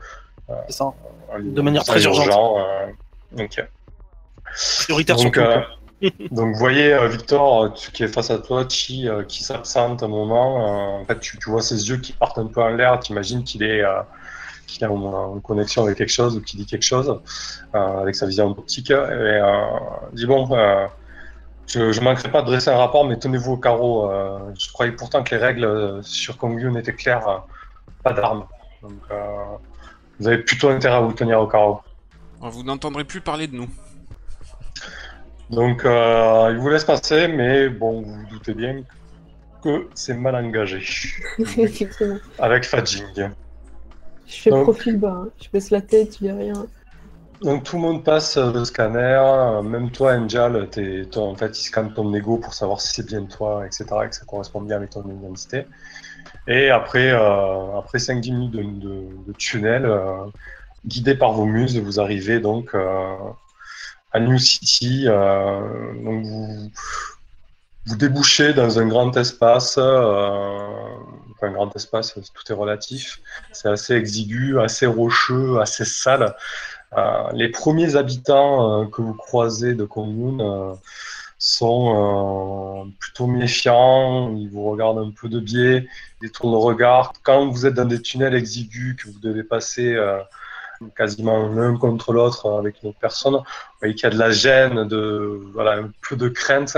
euh, 0.50 0.54
ça. 0.68 0.92
De 1.40 1.60
manière 1.60 1.84
très 1.84 2.02
urgente. 2.04 2.26
urgent, 2.26 2.56
ok. 3.38 3.64
Prioritaire 4.84 5.16
Donc, 5.16 5.34
surtout. 5.34 5.50
Donc, 6.30 6.52
vous 6.52 6.58
voyez 6.58 6.92
euh, 6.92 7.08
Victor 7.08 7.64
euh, 7.64 7.68
qui 7.70 8.02
est 8.02 8.08
face 8.08 8.30
à 8.30 8.38
toi, 8.38 8.66
Chi, 8.68 9.08
euh, 9.08 9.22
qui 9.24 9.42
s'absente 9.42 10.02
un 10.02 10.08
moment. 10.08 11.00
en 11.00 11.04
fait, 11.06 11.20
tu, 11.20 11.38
vois 11.46 11.62
ses 11.62 11.88
yeux 11.88 11.96
qui 11.96 12.12
partent 12.12 12.38
un 12.38 12.46
peu 12.46 12.62
en 12.62 12.68
l'air. 12.68 13.00
Tu 13.00 13.12
imagines 13.12 13.44
qu'il 13.44 13.62
est, 13.62 13.82
qu'il 14.66 14.84
en, 14.86 14.94
en 14.94 15.40
connexion 15.40 15.84
avec 15.84 15.96
quelque 15.96 16.12
chose 16.12 16.36
ou 16.36 16.42
qu'il 16.42 16.60
dit 16.60 16.66
quelque 16.66 16.84
chose 16.84 17.20
avec 17.72 18.14
sa 18.14 18.26
vision 18.26 18.50
optique. 18.50 18.90
Et 18.90 18.94
euh, 18.94 19.70
dit 20.12 20.26
Bon, 20.26 20.46
je 21.66 21.80
ne 21.80 22.04
manquerai 22.04 22.30
pas 22.30 22.42
de 22.42 22.46
dresser 22.46 22.70
un 22.70 22.76
rapport, 22.76 23.06
mais 23.06 23.18
tenez-vous 23.18 23.52
au 23.52 23.56
carreau. 23.56 24.10
je 24.58 24.70
croyais 24.72 24.92
pourtant 24.92 25.22
que 25.22 25.34
les 25.34 25.40
règles 25.40 26.00
sur 26.02 26.36
Kongyun 26.36 26.74
étaient 26.74 26.94
claires. 26.94 27.44
pas 28.02 28.12
d'armes. 28.12 28.44
Donc, 28.82 28.92
vous 30.20 30.28
avez 30.28 30.38
plutôt 30.38 30.68
intérêt 30.68 30.96
à 30.96 31.00
vous 31.00 31.12
tenir 31.14 31.40
au 31.40 31.46
carreau. 31.46 31.80
Vous 32.40 32.62
n'entendrez 32.62 33.04
plus 33.04 33.22
parler 33.22 33.46
de 33.46 33.56
nous. 33.56 33.68
Donc, 35.50 35.84
euh, 35.84 36.48
il 36.52 36.58
vous 36.58 36.68
laisse 36.68 36.84
passer, 36.84 37.28
mais 37.28 37.68
bon, 37.68 38.02
vous 38.02 38.12
vous 38.14 38.26
doutez 38.30 38.54
bien 38.54 38.80
que 39.62 39.88
c'est 39.94 40.14
mal 40.14 40.34
engagé. 40.34 40.78
Effectivement. 41.38 42.18
Avec 42.38 42.64
Fadjing. 42.64 43.04
Je 44.26 44.34
fais 44.42 44.50
Donc- 44.50 44.64
profil 44.64 44.98
bas, 44.98 45.22
hein. 45.24 45.28
je 45.40 45.48
baisse 45.52 45.70
la 45.70 45.80
tête, 45.80 46.14
je 46.14 46.18
dis 46.26 46.32
rien. 46.32 46.66
Donc, 47.42 47.64
tout 47.64 47.76
le 47.76 47.82
monde 47.82 48.02
passe 48.02 48.36
le 48.38 48.64
scanner. 48.64 48.98
euh, 49.20 49.62
Même 49.62 49.90
toi, 49.90 50.14
Angel, 50.14 50.68
t'es- 50.70 51.04
toi, 51.10 51.24
en 51.24 51.36
fait, 51.36 51.56
il 51.58 51.62
scanne 51.62 51.92
ton 51.92 52.12
ego 52.14 52.38
pour 52.38 52.54
savoir 52.54 52.80
si 52.80 52.94
c'est 52.94 53.06
bien 53.06 53.22
toi, 53.24 53.64
etc., 53.66 53.84
et 54.04 54.08
que 54.08 54.14
ça 54.16 54.24
correspond 54.24 54.62
bien 54.62 54.76
avec 54.76 54.90
ton 54.90 55.04
identité. 55.08 55.66
Et 56.48 56.70
après, 56.70 57.10
euh, 57.12 57.78
après 57.78 57.98
5-10 57.98 58.32
minutes 58.32 58.52
de, 58.52 58.62
de- 58.62 59.26
de 59.28 59.32
tunnel, 59.36 59.84
euh, 59.84 60.24
guidé 60.86 61.14
par 61.14 61.32
vos 61.32 61.44
muses, 61.44 61.78
vous 61.78 62.00
arrivez 62.00 62.40
donc 62.40 62.70
euh, 62.74 63.14
New 64.20 64.38
City. 64.38 65.04
euh, 65.06 65.60
donc, 66.02 66.24
vous, 67.86 67.96
débouchez 67.96 68.52
dans 68.52 68.78
un 68.78 68.86
grand 68.86 69.16
espace. 69.16 69.78
euh, 69.78 70.66
enfin, 71.34 71.50
grand 71.52 71.74
espace, 71.76 72.14
tout 72.14 72.52
est 72.52 72.54
relatif. 72.54 73.20
C'est 73.52 73.68
assez 73.68 73.94
exigu, 73.94 74.58
assez 74.60 74.86
rocheux, 74.86 75.60
assez 75.60 75.84
sale. 75.84 76.34
Euh, 76.96 77.30
les 77.32 77.48
premiers 77.48 77.96
habitants 77.96 78.82
euh, 78.82 78.86
que 78.86 79.02
vous 79.02 79.14
croisez 79.14 79.74
de 79.74 79.84
Commune 79.84 80.42
sont 81.38 82.90
plutôt 82.98 83.26
méfiants, 83.26 84.34
ils 84.34 84.48
vous 84.48 84.64
regardent 84.70 84.98
un 84.98 85.10
peu 85.10 85.28
de 85.28 85.38
biais, 85.38 85.86
ils 86.22 86.28
détournent 86.28 86.52
le 86.52 86.58
regard. 86.58 87.12
Quand 87.22 87.48
vous 87.48 87.66
êtes 87.66 87.74
dans 87.74 87.84
des 87.84 88.00
tunnels 88.00 88.34
exigus, 88.34 88.96
que 88.96 89.08
vous 89.08 89.20
devez 89.20 89.44
passer 89.44 89.94
quasiment 90.96 91.48
l'un 91.48 91.76
contre 91.76 92.12
l'autre 92.12 92.58
avec 92.58 92.82
une 92.82 92.90
autre 92.90 92.98
personne, 93.00 93.34
vous 93.34 93.42
voyez 93.80 93.94
qu'il 93.94 94.04
y 94.04 94.06
a 94.06 94.10
de 94.10 94.18
la 94.18 94.30
gêne, 94.30 94.86
de, 94.88 95.40
voilà, 95.52 95.82
un 95.82 95.90
peu 96.08 96.16
de 96.16 96.28
crainte. 96.28 96.76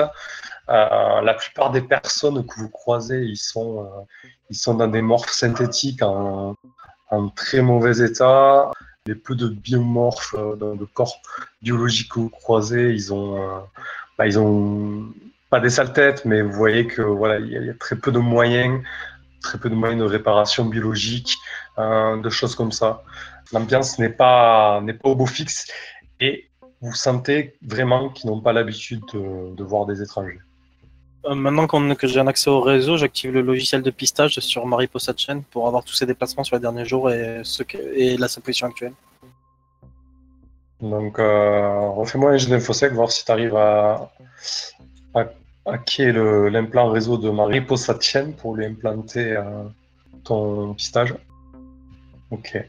Euh, 0.71 1.21
la 1.23 1.35
plupart 1.35 1.71
des 1.71 1.81
personnes 1.81 2.45
que 2.47 2.55
vous 2.61 2.69
croisez, 2.69 3.23
ils 3.23 3.37
sont, 3.37 3.85
euh, 3.85 4.01
ils 4.51 4.57
sont 4.57 4.75
dans 4.75 4.89
des 4.89 5.01
morphes 5.01 5.33
synthétiques 5.33 6.03
en, 6.03 6.55
très 7.35 7.63
mauvais 7.63 8.05
état. 8.05 8.71
Les 9.07 9.15
peu 9.15 9.35
de 9.35 9.49
biomorphes 9.49 10.35
euh, 10.39 10.57
dans 10.57 10.75
le 10.75 10.87
corps 10.87 11.23
biologique 11.63 12.13
que 12.13 12.21
vous 12.21 12.29
croisez, 12.29 12.93
ils 12.93 13.15
ont, 13.15 13.63
bah, 14.19 14.27
ils 14.27 14.39
ont 14.39 15.07
pas 15.49 15.61
des 15.61 15.71
sales 15.71 15.93
têtes, 15.95 16.25
mais 16.27 16.43
vous 16.43 16.53
voyez 16.53 16.87
que 16.87 17.01
voilà, 17.01 17.39
il 17.39 17.51
y 17.51 17.71
a 17.71 17.75
très 17.75 17.97
peu 17.97 18.13
de 18.13 18.19
moyens, 18.19 18.83
très 19.43 19.59
peu 19.59 19.69
de 19.71 19.75
moyens 19.75 20.01
de 20.01 20.07
réparation 20.07 20.65
biologique, 20.65 21.37
euh, 21.79 22.17
de 22.21 22.31
choses 22.31 22.55
comme 22.55 22.73
ça. 22.73 23.03
L'ambiance 23.53 23.99
n'est 23.99 24.11
pas 24.11 24.81
n'est 24.83 24.95
pas 24.95 25.09
au 25.11 25.15
beau 25.15 25.27
fixe 25.27 25.67
et 26.21 26.49
vous 26.81 26.95
sentez 26.95 27.57
vraiment 27.63 28.09
qu'ils 28.11 28.29
n'ont 28.31 28.41
pas 28.41 28.53
l'habitude 28.53 29.01
de, 29.13 29.55
de 29.55 29.65
voir 29.65 29.87
des 29.87 30.03
étrangers. 30.03 30.41
Euh, 31.27 31.35
maintenant 31.35 31.67
qu'on- 31.67 31.95
que 31.97 32.07
j'ai 32.07 32.21
un 32.21 32.27
accès 32.29 32.49
au 32.51 32.61
réseau, 32.61 32.97
j'active 32.97 33.33
le 33.33 33.43
logiciel 33.43 33.83
de 33.83 33.91
pistage 33.91 34.39
sur 34.39 34.65
Mariposa 34.67 35.13
Chain 35.17 35.41
pour 35.51 35.67
avoir 35.67 35.83
tous 35.85 35.95
ses 35.95 36.07
déplacements 36.07 36.45
sur 36.45 36.55
les 36.57 36.63
derniers 36.63 36.85
jours 36.85 37.11
et, 37.11 37.41
ce 37.43 37.63
que- 37.65 37.79
et 37.79 38.17
la 38.17 38.29
sa 38.29 38.41
position 38.41 38.69
actuelle. 38.69 38.93
Donc, 40.81 41.19
euh, 41.19 41.89
refais-moi 41.91 42.31
un 42.33 42.37
jet 42.37 42.51
d'infosec, 42.51 42.93
voir 42.93 43.11
si 43.11 43.25
tu 43.25 43.33
arrives 43.33 43.57
à, 43.57 44.13
à 45.15 45.25
hacker 45.69 46.51
l'implant 46.51 46.91
réseau 46.91 47.17
de 47.19 47.31
Mariposa 47.31 47.97
Chain 48.01 48.33
pour 48.37 48.57
lui 48.57 48.67
implanter 48.67 49.37
euh, 49.37 49.65
ton 50.25 50.75
pistage. 50.75 51.15
Ok. 52.31 52.63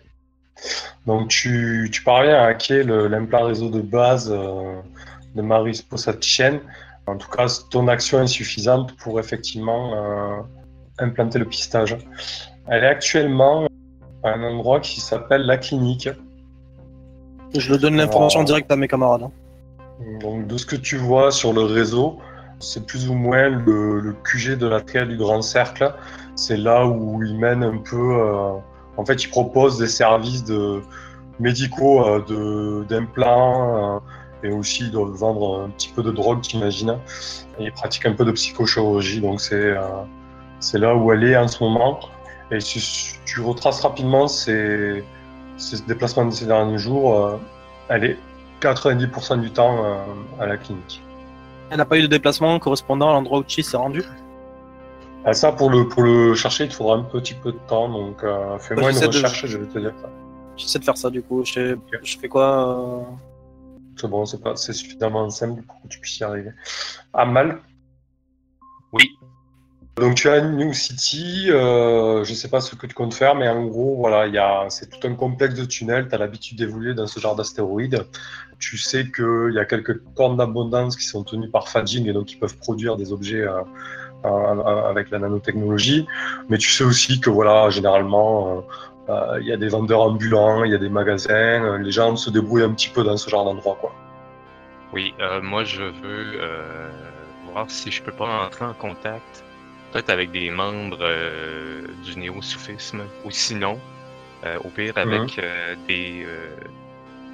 Donc, 1.06 1.30
tu, 1.30 1.90
tu 1.92 2.04
parviens 2.04 2.36
à 2.36 2.48
hacker 2.48 2.86
l'implant 2.86 3.46
réseau 3.46 3.70
de 3.70 3.82
base 3.82 4.30
euh, 4.32 4.82
de 5.36 5.42
Mariposa 5.42 6.14
Chain. 6.22 6.60
En 7.08 7.18
tout 7.18 7.30
cas, 7.30 7.48
ton 7.72 7.88
action 7.88 8.22
est 8.22 8.28
suffisante 8.28 8.96
pour 8.98 9.20
effectivement 9.20 9.94
euh, 9.96 10.42
implanter 11.00 11.40
le 11.40 11.46
pistage. 11.46 11.98
Elle 12.68 12.84
est 12.84 12.88
actuellement 12.88 13.68
à 14.24 14.32
un 14.32 14.44
endroit 14.44 14.80
qui 14.80 15.00
s'appelle 15.00 15.44
la 15.44 15.58
clinique. 15.58 16.10
Je 17.56 17.72
le 17.72 17.80
donne 17.80 17.96
l'information 17.96 18.44
directe 18.44 18.72
à 18.72 18.76
mes 18.76 18.88
camarades. 18.88 19.24
hein. 19.24 19.32
Donc, 20.22 20.48
de 20.48 20.58
ce 20.58 20.66
que 20.66 20.76
tu 20.76 20.98
vois 20.98 21.32
sur 21.32 21.52
le 21.52 21.64
réseau, 21.64 22.20
c'est 22.60 22.86
plus 22.86 23.10
ou 23.10 23.14
moins 23.14 23.50
le, 23.50 24.16
QG 24.24 24.58
de 24.58 24.68
la 24.68 24.82
triade 24.82 25.10
du 25.10 25.18
Grand 25.18 25.42
Cercle. 25.42 25.94
C'est 26.36 26.58
là 26.58 26.88
où 26.88 27.24
ils 27.24 27.38
mènent 27.38 27.64
un 27.64 27.78
peu. 27.78 27.98
euh, 27.98 28.54
en 28.98 29.06
fait, 29.06 29.24
ils 29.24 29.30
proposent 29.30 29.80
des 29.80 29.88
services 29.88 30.44
médicaux 31.40 32.06
euh, 32.06 32.86
d'implants 32.88 33.96
euh, 33.96 34.48
et 34.48 34.52
aussi 34.52 34.84
ils 34.84 34.92
doivent 34.92 35.16
vendre 35.16 35.64
un 35.66 35.70
petit 35.70 35.90
peu 35.90 36.04
de 36.04 36.12
drogue, 36.12 36.42
t'imagines. 36.42 36.98
Et 37.60 37.66
ils 37.66 37.72
pratiquent 37.72 38.06
un 38.06 38.14
peu 38.14 38.26
de 38.26 38.32
psychochirurgie. 38.32 39.22
Donc, 39.22 39.42
c'est 39.42 39.56
euh, 39.56 39.82
c'est 40.60 40.78
là 40.80 40.96
où 40.96 41.12
elle 41.12 41.24
est 41.24 41.38
en 41.38 41.48
ce 41.48 41.64
moment. 41.64 42.00
Et 42.52 42.60
si 42.60 43.16
tu 43.26 43.42
retraces 43.42 43.82
rapidement 43.82 44.28
ses, 44.28 45.04
ses 45.58 45.82
déplacements 45.84 46.26
de 46.26 46.32
ces 46.32 46.46
derniers 46.46 46.80
jours, 46.80 47.40
elle 47.90 48.04
est 48.04 48.18
90% 48.60 49.40
du 49.40 49.52
temps 49.52 49.86
à 50.40 50.48
la 50.48 50.58
clinique. 50.58 51.02
Elle 51.72 51.78
n'a 51.78 51.86
pas 51.86 51.98
eu 51.98 52.02
de 52.02 52.08
déplacement 52.08 52.58
correspondant 52.60 53.10
à 53.10 53.14
l'endroit 53.14 53.40
où 53.40 53.44
Chi 53.48 53.64
s'est 53.64 53.78
rendu. 53.78 54.04
Ah, 55.26 55.34
ça, 55.34 55.52
pour 55.52 55.70
le, 55.70 55.88
pour 55.88 56.02
le 56.04 56.34
chercher, 56.34 56.64
il 56.66 56.70
te 56.70 56.74
faudra 56.76 56.96
un 56.96 57.04
petit 57.04 57.34
peu 57.34 57.52
de 57.52 57.60
temps. 57.68 57.90
Donc, 57.90 58.24
euh, 58.24 58.58
fais-moi 58.60 58.86
Ouais, 58.86 58.94
une 58.94 59.00
de- 59.02 59.08
recherche 59.08 59.44
et 59.44 59.48
je 59.48 59.58
vais 59.58 59.68
te 59.68 59.78
dire 59.78 59.94
ça. 60.02 60.10
J'essaie 60.56 60.80
de 60.80 60.84
faire 60.84 60.98
ça 60.98 61.10
du 61.10 61.22
coup. 61.22 61.44
Je, 61.46 61.78
je 62.04 62.18
fais 62.18 62.28
quoi 62.28 62.80
euh, 62.80 63.04
C'est 63.98 64.10
bon, 64.10 64.26
c'est 64.26 64.42
pas- 64.42 64.56
c'est 64.56 64.74
suffisamment 64.74 65.30
simple 65.30 65.62
pour 65.64 65.82
que 65.82 65.88
tu 65.90 66.00
puisses 66.00 66.20
y 66.20 66.24
arriver. 66.24 66.52
Amal? 67.14 67.62
Oui. 68.92 69.10
Donc, 70.00 70.16
tu 70.16 70.30
as 70.30 70.42
New 70.42 70.74
City. 70.74 71.48
euh, 71.50 72.24
je 72.24 72.34
sais 72.34 72.48
pas 72.48 72.62
ce 72.62 72.76
que 72.76 72.88
tu 72.88 72.94
comptes 72.94 73.14
faire, 73.14 73.36
mais 73.36 73.50
en 73.50 73.66
gros, 73.66 73.96
voilà, 73.98 74.26
c'est 74.70 74.90
tout 74.90 75.08
un 75.08 75.14
complexe 75.14 75.56
de 75.56 75.66
tunnels. 75.66 76.08
Tu 76.08 76.16
as 76.16 76.18
l'habitude 76.18 76.58
d'évoluer 76.58 76.94
dans 76.94 77.08
ce 77.08 77.20
genre 77.20 77.36
d'astéroïdes. 77.36 78.06
Tu 78.60 78.78
sais 78.78 79.10
qu'il 79.12 79.52
y 79.54 79.60
a 79.60 79.66
quelques 79.66 80.02
cornes 80.16 80.38
d'abondance 80.38 80.96
qui 80.96 81.06
sont 81.06 81.24
tenues 81.24 81.50
par 81.50 81.68
Fadjing 81.70 82.08
et 82.08 82.14
donc 82.14 82.26
qui 82.28 82.36
peuvent 82.36 82.58
produire 82.58 82.98
des 82.98 83.12
objets 83.12 83.46
euh, 83.46 84.90
avec 84.90 85.12
la 85.12 85.20
nanotechnologie. 85.20 86.08
Mais 86.50 86.58
tu 86.58 86.70
sais 86.70 86.84
aussi 86.84 87.20
que, 87.20 87.30
voilà, 87.30 87.70
généralement, 87.70 88.64
euh, 89.10 89.38
il 89.42 89.48
y 89.48 89.54
a 89.54 89.58
des 89.58 89.70
vendeurs 89.70 90.02
ambulants, 90.02 90.64
il 90.64 90.72
y 90.72 90.76
a 90.76 90.80
des 90.80 90.90
magasins. 90.90 91.78
les 91.78 91.92
gens 91.92 92.16
se 92.16 92.30
débrouillent 92.30 92.64
un 92.64 92.74
petit 92.74 92.90
peu 92.90 93.04
dans 93.04 93.18
ce 93.18 93.30
genre 93.30 93.46
d'endroit, 93.46 93.78
quoi. 93.80 93.94
Oui, 94.94 95.14
moi 95.44 95.64
je 95.64 95.84
veux 95.84 96.40
voir 97.54 97.70
si 97.70 97.92
je 97.92 98.02
peux 98.02 98.12
pas 98.12 98.46
entrer 98.46 98.66
en 98.66 98.74
contact, 98.74 99.44
peut-être 99.92 100.10
avec 100.10 100.32
des 100.32 100.50
membres 100.50 100.98
euh, 101.02 101.88
du 102.04 102.18
néo-soufisme, 102.20 103.04
ou 103.26 103.32
sinon, 103.32 103.80
euh, 104.46 104.58
au 104.64 104.70
pire 104.70 104.98
avec 104.98 105.40
euh, 105.40 105.76
des 105.88 106.26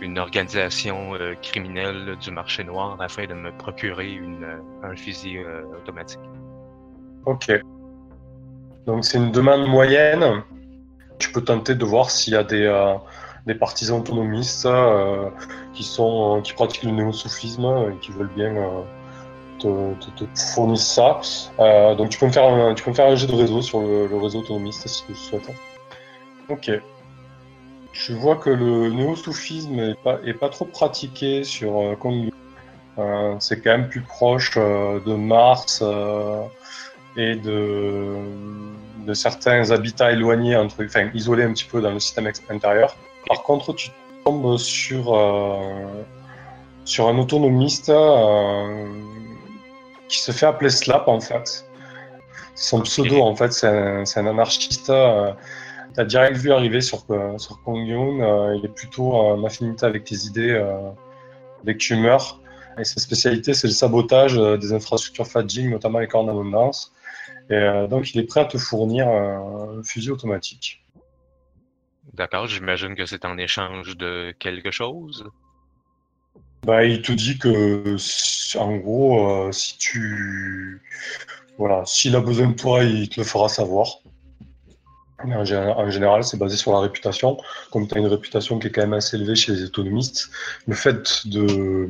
une 0.01 0.19
organisation 0.19 1.13
criminelle 1.41 2.17
du 2.19 2.29
marché 2.29 2.65
noir 2.65 2.97
afin 2.99 3.27
de 3.27 3.33
me 3.33 3.51
procurer 3.51 4.11
une, 4.11 4.45
un 4.83 4.93
fusil 4.93 5.39
automatique. 5.73 6.19
Ok. 7.25 7.49
Donc 8.85 9.05
c'est 9.05 9.17
une 9.17 9.31
demande 9.31 9.65
moyenne. 9.69 10.43
Tu 11.17 11.31
peux 11.31 11.41
tenter 11.41 11.75
de 11.75 11.85
voir 11.85 12.11
s'il 12.11 12.33
y 12.33 12.35
a 12.35 12.43
des, 12.43 12.69
des 13.47 13.55
partisans 13.55 14.01
autonomistes 14.01 14.67
qui 15.73 15.83
sont 15.83 16.41
qui 16.43 16.51
pratiquent 16.51 16.83
le 16.83 16.91
néo-soufisme 16.91 17.93
et 17.93 17.97
qui 18.01 18.11
veulent 18.11 18.35
bien 18.35 18.53
te, 19.59 19.93
te- 20.23 20.39
fournir 20.53 20.77
ça. 20.77 21.21
Euh, 21.59 21.95
donc 21.95 22.09
tu 22.09 22.19
peux 22.19 22.27
me 22.27 22.31
faire 22.31 22.47
un, 22.47 22.73
tu 22.73 22.83
peux 22.83 22.91
me 22.91 22.95
faire 22.95 23.07
un 23.07 23.15
jet 23.15 23.27
de 23.27 23.35
réseau 23.35 23.61
sur 23.61 23.81
le, 23.81 24.17
réseau 24.17 24.39
autonomiste 24.39 24.87
si 24.87 25.03
tu 25.05 25.11
le 25.11 25.17
souhaites. 25.17 25.51
Ok. 26.49 26.71
Je 27.91 28.13
vois 28.13 28.35
que 28.35 28.49
le 28.49 28.89
néo-soufisme 28.89 29.79
est 29.79 30.03
pas, 30.03 30.19
est 30.25 30.33
pas 30.33 30.49
trop 30.49 30.65
pratiqué 30.65 31.43
sur 31.43 31.79
euh. 31.79 31.95
Euh, 32.97 33.35
c'est 33.39 33.61
quand 33.61 33.71
même 33.71 33.89
plus 33.89 34.01
proche 34.01 34.53
euh, 34.55 35.01
de 35.05 35.15
Mars 35.15 35.83
et 37.17 37.35
de, 37.35 38.15
certains 39.13 39.71
habitats 39.71 40.11
éloignés, 40.11 40.55
enfin 40.55 41.09
isolés 41.13 41.43
un 41.43 41.51
petit 41.51 41.65
peu 41.65 41.81
dans 41.81 41.91
le 41.91 41.99
système 41.99 42.31
intérieur. 42.49 42.95
Par 43.27 43.43
contre, 43.43 43.73
tu 43.73 43.89
tombes 44.25 44.57
sur, 44.57 45.17
sur 46.85 47.07
un 47.07 47.17
autonomiste 47.17 47.91
qui 50.09 50.19
se 50.19 50.31
fait 50.31 50.45
appeler 50.45 50.69
Slap 50.69 51.07
en 51.07 51.19
fait. 51.19 51.65
Son 52.55 52.81
pseudo 52.81 53.21
en 53.21 53.35
fait, 53.35 53.51
c'est 53.51 53.67
un, 53.67 54.27
anarchiste. 54.27 54.89
Euh, 54.89 55.31
T'as 55.95 56.03
direct 56.03 56.35
vu 56.35 56.51
arriver 56.51 56.81
sur, 56.81 57.05
euh, 57.09 57.37
sur 57.37 57.61
Kongyun, 57.63 58.19
euh, 58.19 58.55
il 58.57 58.65
est 58.65 58.73
plutôt 58.73 59.13
en 59.13 59.45
affinité 59.45 59.85
avec 59.85 60.03
tes 60.03 60.25
idées 60.25 60.61
dès 61.63 61.73
que 61.73 61.77
tu 61.77 61.95
meurs. 61.95 62.41
Et 62.77 62.83
sa 62.83 62.99
spécialité, 62.99 63.53
c'est 63.53 63.67
le 63.67 63.73
sabotage 63.73 64.37
euh, 64.37 64.57
des 64.57 64.73
infrastructures 64.73 65.25
Fadjing, 65.25 65.69
notamment 65.69 65.99
les 65.99 66.07
cornes 66.07 66.27
d'abondance. 66.27 66.93
Et 67.49 67.87
donc, 67.89 68.13
il 68.13 68.19
est 68.19 68.23
prêt 68.23 68.41
à 68.41 68.45
te 68.45 68.57
fournir 68.57 69.07
un 69.07 69.83
fusil 69.83 70.09
automatique. 70.09 70.83
D'accord, 72.13 72.47
j'imagine 72.47 72.95
que 72.95 73.05
c'est 73.05 73.23
en 73.23 73.37
échange 73.37 73.95
de 73.95 74.33
quelque 74.39 74.71
chose. 74.71 75.29
Bah, 76.65 76.83
il 76.83 77.01
te 77.01 77.11
dit 77.11 77.37
que, 77.37 77.95
en 78.57 78.75
gros, 78.77 79.29
euh, 79.29 79.51
si 79.51 79.77
tu. 79.77 80.81
Voilà, 81.57 81.83
s'il 81.85 82.15
a 82.15 82.19
besoin 82.21 82.47
de 82.47 82.55
toi, 82.55 82.83
il 82.83 83.07
te 83.07 83.19
le 83.19 83.25
fera 83.25 83.47
savoir. 83.49 83.87
En, 85.23 85.43
gé- 85.43 85.55
en 85.73 85.89
général, 85.89 86.23
c'est 86.23 86.37
basé 86.37 86.57
sur 86.57 86.73
la 86.73 86.79
réputation. 86.79 87.37
Comme 87.71 87.87
tu 87.87 87.95
as 87.95 87.99
une 87.99 88.07
réputation 88.07 88.59
qui 88.59 88.67
est 88.67 88.71
quand 88.71 88.81
même 88.81 88.93
assez 88.93 89.15
élevée 89.15 89.35
chez 89.35 89.53
les 89.53 89.63
autonomistes, 89.63 90.29
le 90.67 90.75
fait 90.75 91.27
de 91.27 91.87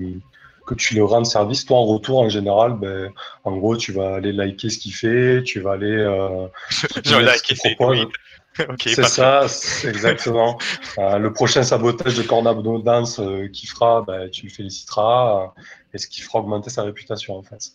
que 0.67 0.74
tu 0.74 0.96
le 0.96 1.03
rendes 1.03 1.27
service, 1.27 1.65
toi 1.65 1.77
en 1.77 1.86
retour, 1.86 2.20
en 2.20 2.29
général, 2.29 2.74
ben, 2.74 3.12
en 3.44 3.55
gros, 3.55 3.77
tu 3.77 3.91
vas 3.91 4.15
aller 4.15 4.32
liker 4.32 4.70
ce 4.70 4.79
qu'il 4.79 4.94
fait, 4.94 5.44
tu 5.44 5.60
vas 5.62 5.74
aller. 5.74 5.91
Euh, 5.91 6.48
Je 7.05 7.15
liker 7.15 7.55
ses 7.55 7.75
tweets. 7.75 8.10
ok, 8.69 8.89
C'est 8.89 9.03
ça, 9.03 9.47
c'est 9.47 9.89
exactement. 9.89 10.57
Euh, 10.97 11.17
le 11.17 11.33
prochain 11.33 11.63
sabotage 11.63 12.15
de 12.15 12.24
Cornado 12.24 12.79
Dance 12.81 13.19
euh, 13.19 13.47
qu'il 13.50 13.67
fera, 13.69 14.01
bah, 14.03 14.29
tu 14.29 14.45
le 14.45 14.51
féliciteras, 14.51 15.43
euh, 15.57 15.62
et 15.93 15.97
ce 15.97 16.07
qui 16.07 16.21
fera 16.21 16.39
augmenter 16.39 16.69
sa 16.69 16.83
réputation 16.83 17.35
en 17.35 17.43
fait? 17.43 17.71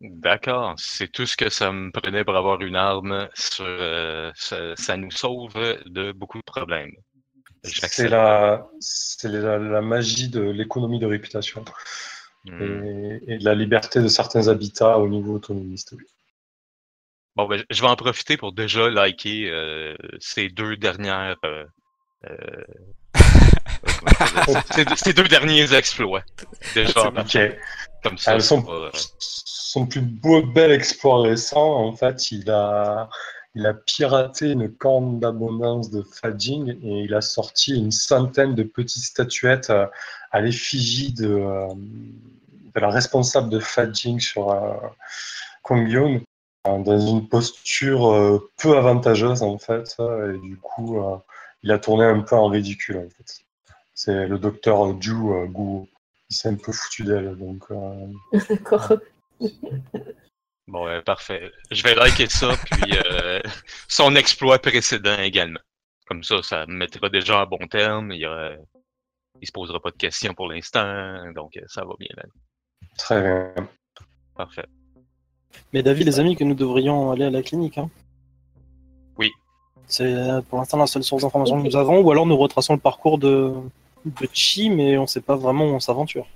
D'accord, 0.00 0.74
c'est 0.78 1.08
tout 1.10 1.26
ce 1.26 1.36
que 1.36 1.48
ça 1.50 1.72
me 1.72 1.90
prenait 1.90 2.24
pour 2.24 2.36
avoir 2.36 2.60
une 2.62 2.76
arme. 2.76 3.28
Sur, 3.34 3.64
euh, 3.66 4.30
ça, 4.34 4.76
ça 4.76 4.96
nous 4.96 5.10
sauve 5.10 5.54
de 5.86 6.12
beaucoup 6.12 6.38
de 6.38 6.44
problèmes. 6.44 6.92
C'est 7.62 8.08
la, 8.08 8.66
la, 9.24 9.58
la 9.58 9.80
magie 9.82 10.28
de 10.28 10.40
l'économie 10.40 10.98
de 10.98 11.06
réputation 11.06 11.64
Hmm. 12.44 12.60
et, 12.62 13.20
et 13.26 13.38
de 13.38 13.44
la 13.44 13.54
liberté 13.54 14.00
de 14.00 14.08
certains 14.08 14.48
habitats 14.48 14.98
au 14.98 15.08
niveau 15.08 15.34
autonomiste. 15.34 15.94
oui. 15.96 16.04
Bon, 17.36 17.46
ben, 17.46 17.62
je 17.68 17.82
vais 17.82 17.88
en 17.88 17.96
profiter 17.96 18.38
pour 18.38 18.52
déjà 18.52 18.88
liker 18.88 19.50
euh, 19.50 19.94
ces 20.20 20.48
deux 20.48 20.76
dernières. 20.76 21.36
euh, 21.44 21.64
euh, 22.30 22.64
ces, 24.96 25.12
deux 25.12 25.28
derniers 25.28 25.74
exploits. 25.74 26.22
Déjà, 26.74 27.12
comme 28.02 28.16
ça. 28.16 28.40
Son, 28.40 28.64
euh, 28.70 28.90
son 29.18 29.86
plus 29.86 30.00
beau 30.00 30.42
bel 30.42 30.70
exploit 30.72 31.22
récent, 31.22 31.60
en 31.60 31.94
fait, 31.94 32.30
il 32.30 32.50
a, 32.50 33.10
il 33.54 33.66
a 33.66 33.74
piraté 33.74 34.52
une 34.52 34.72
corne 34.72 35.20
d'abondance 35.20 35.90
de 35.90 36.02
Fadjing 36.02 36.70
et 36.82 37.02
il 37.02 37.14
a 37.14 37.20
sorti 37.20 37.74
une 37.76 37.90
centaine 37.90 38.54
de 38.54 38.62
petites 38.62 39.04
statuettes 39.04 39.70
à 40.30 40.40
l'effigie 40.40 41.12
de, 41.12 41.26
de 41.26 42.80
la 42.80 42.88
responsable 42.88 43.50
de 43.50 43.58
Fadjing 43.58 44.20
sur 44.20 44.54
Kongyun, 45.62 46.16
euh, 46.16 46.20
dans 46.78 46.98
une 46.98 47.28
posture 47.28 48.08
euh, 48.12 48.50
peu 48.58 48.76
avantageuse, 48.76 49.42
en 49.42 49.58
fait, 49.58 49.94
euh, 50.00 50.34
et 50.34 50.38
du 50.38 50.56
coup, 50.58 51.00
euh, 51.02 51.16
il 51.62 51.70
a 51.72 51.78
tourné 51.78 52.04
un 52.04 52.20
peu 52.20 52.36
en 52.36 52.48
ridicule, 52.48 52.98
en 52.98 53.08
fait. 53.10 53.40
C'est 53.94 54.26
le 54.26 54.38
docteur 54.38 55.00
Ju 55.00 55.12
euh, 55.12 55.46
Guo. 55.46 55.88
Il 56.30 56.36
s'est 56.36 56.48
un 56.48 56.56
peu 56.56 56.72
foutu 56.72 57.04
d'elle, 57.04 57.36
donc... 57.36 57.64
euh, 57.70 58.06
D'accord. 58.50 58.92
Bon, 60.66 60.86
euh, 60.88 61.00
parfait. 61.00 61.52
Je 61.70 61.82
vais 61.82 61.94
liker 61.94 62.28
ça, 62.28 62.52
puis 62.64 62.96
euh, 62.96 63.40
son 63.88 64.16
exploit 64.16 64.58
précédent 64.58 65.18
également. 65.20 65.60
Comme 66.06 66.24
ça, 66.24 66.42
ça 66.42 66.66
me 66.66 66.74
mettra 66.74 67.08
déjà 67.08 67.42
en 67.42 67.46
bon 67.46 67.66
terme. 67.68 68.12
Il, 68.12 68.26
aura- 68.26 68.56
il 69.40 69.46
se 69.46 69.52
posera 69.52 69.80
pas 69.80 69.90
de 69.90 69.96
questions 69.96 70.34
pour 70.34 70.48
l'instant, 70.48 71.32
donc 71.34 71.56
euh, 71.56 71.64
ça 71.68 71.84
va 71.84 71.94
bien. 71.98 72.08
Là. 72.16 72.24
Très 72.98 73.22
bien. 73.22 73.68
Parfait. 74.34 74.66
Mais 75.72 75.82
David, 75.82 76.06
les 76.06 76.20
amis, 76.20 76.36
que 76.36 76.44
nous 76.44 76.54
devrions 76.54 77.10
aller 77.10 77.24
à 77.24 77.30
la 77.30 77.42
clinique. 77.42 77.78
Hein. 77.78 77.90
Oui. 79.18 79.30
C'est 79.86 80.04
euh, 80.04 80.40
pour 80.42 80.58
l'instant 80.58 80.78
la 80.78 80.86
seule 80.86 81.02
source 81.04 81.22
d'information 81.22 81.60
que 81.60 81.66
nous 81.66 81.76
avons, 81.76 82.00
ou 82.00 82.10
alors 82.10 82.26
nous 82.26 82.36
retraçons 82.36 82.74
le 82.74 82.80
parcours 82.80 83.18
de, 83.18 83.52
de 84.04 84.28
Chi, 84.32 84.70
mais 84.70 84.96
on 84.98 85.06
sait 85.06 85.20
pas 85.20 85.36
vraiment 85.36 85.64
où 85.64 85.74
on 85.74 85.80
s'aventure. 85.80 86.26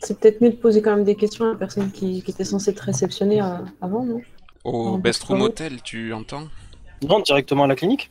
C'est 0.00 0.18
peut-être 0.18 0.40
mieux 0.40 0.50
de 0.50 0.56
poser 0.56 0.82
quand 0.82 0.94
même 0.94 1.04
des 1.04 1.14
questions 1.14 1.44
à 1.46 1.48
la 1.52 1.54
personne 1.56 1.90
qui, 1.90 2.22
qui 2.22 2.30
était 2.30 2.44
censée 2.44 2.74
te 2.74 2.82
réceptionner 2.82 3.40
euh, 3.40 3.56
avant, 3.80 4.04
non? 4.04 4.20
Au 4.64 4.88
En 4.88 4.98
Best 4.98 5.22
Room. 5.24 5.42
Hotel, 5.42 5.82
tu 5.82 6.12
entends? 6.12 6.44
Non, 7.06 7.20
directement 7.20 7.64
à 7.64 7.66
la 7.66 7.76
clinique, 7.76 8.10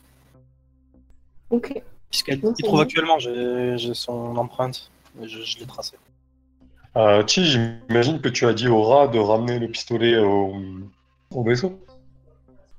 Ok. 1.49 1.81
puisqu'elle 2.09 2.41
trouve 2.41 2.79
actuellement, 2.79 3.17
j'ai 3.19 3.93
son 3.93 4.35
empreinte, 4.37 4.91
je, 5.21 5.41
je 5.41 5.59
l'ai 5.59 5.65
tracée. 5.65 5.97
Euh, 6.95 7.23
Chi, 7.25 7.45
j'imagine 7.45 8.21
que 8.21 8.29
tu 8.29 8.45
as 8.45 8.53
dit 8.53 8.67
au 8.67 8.83
rat 8.83 9.07
de 9.07 9.17
ramener 9.17 9.57
le 9.59 9.67
pistolet 9.67 10.17
au, 10.17 10.55
au 11.31 11.43
vaisseau. 11.43 11.79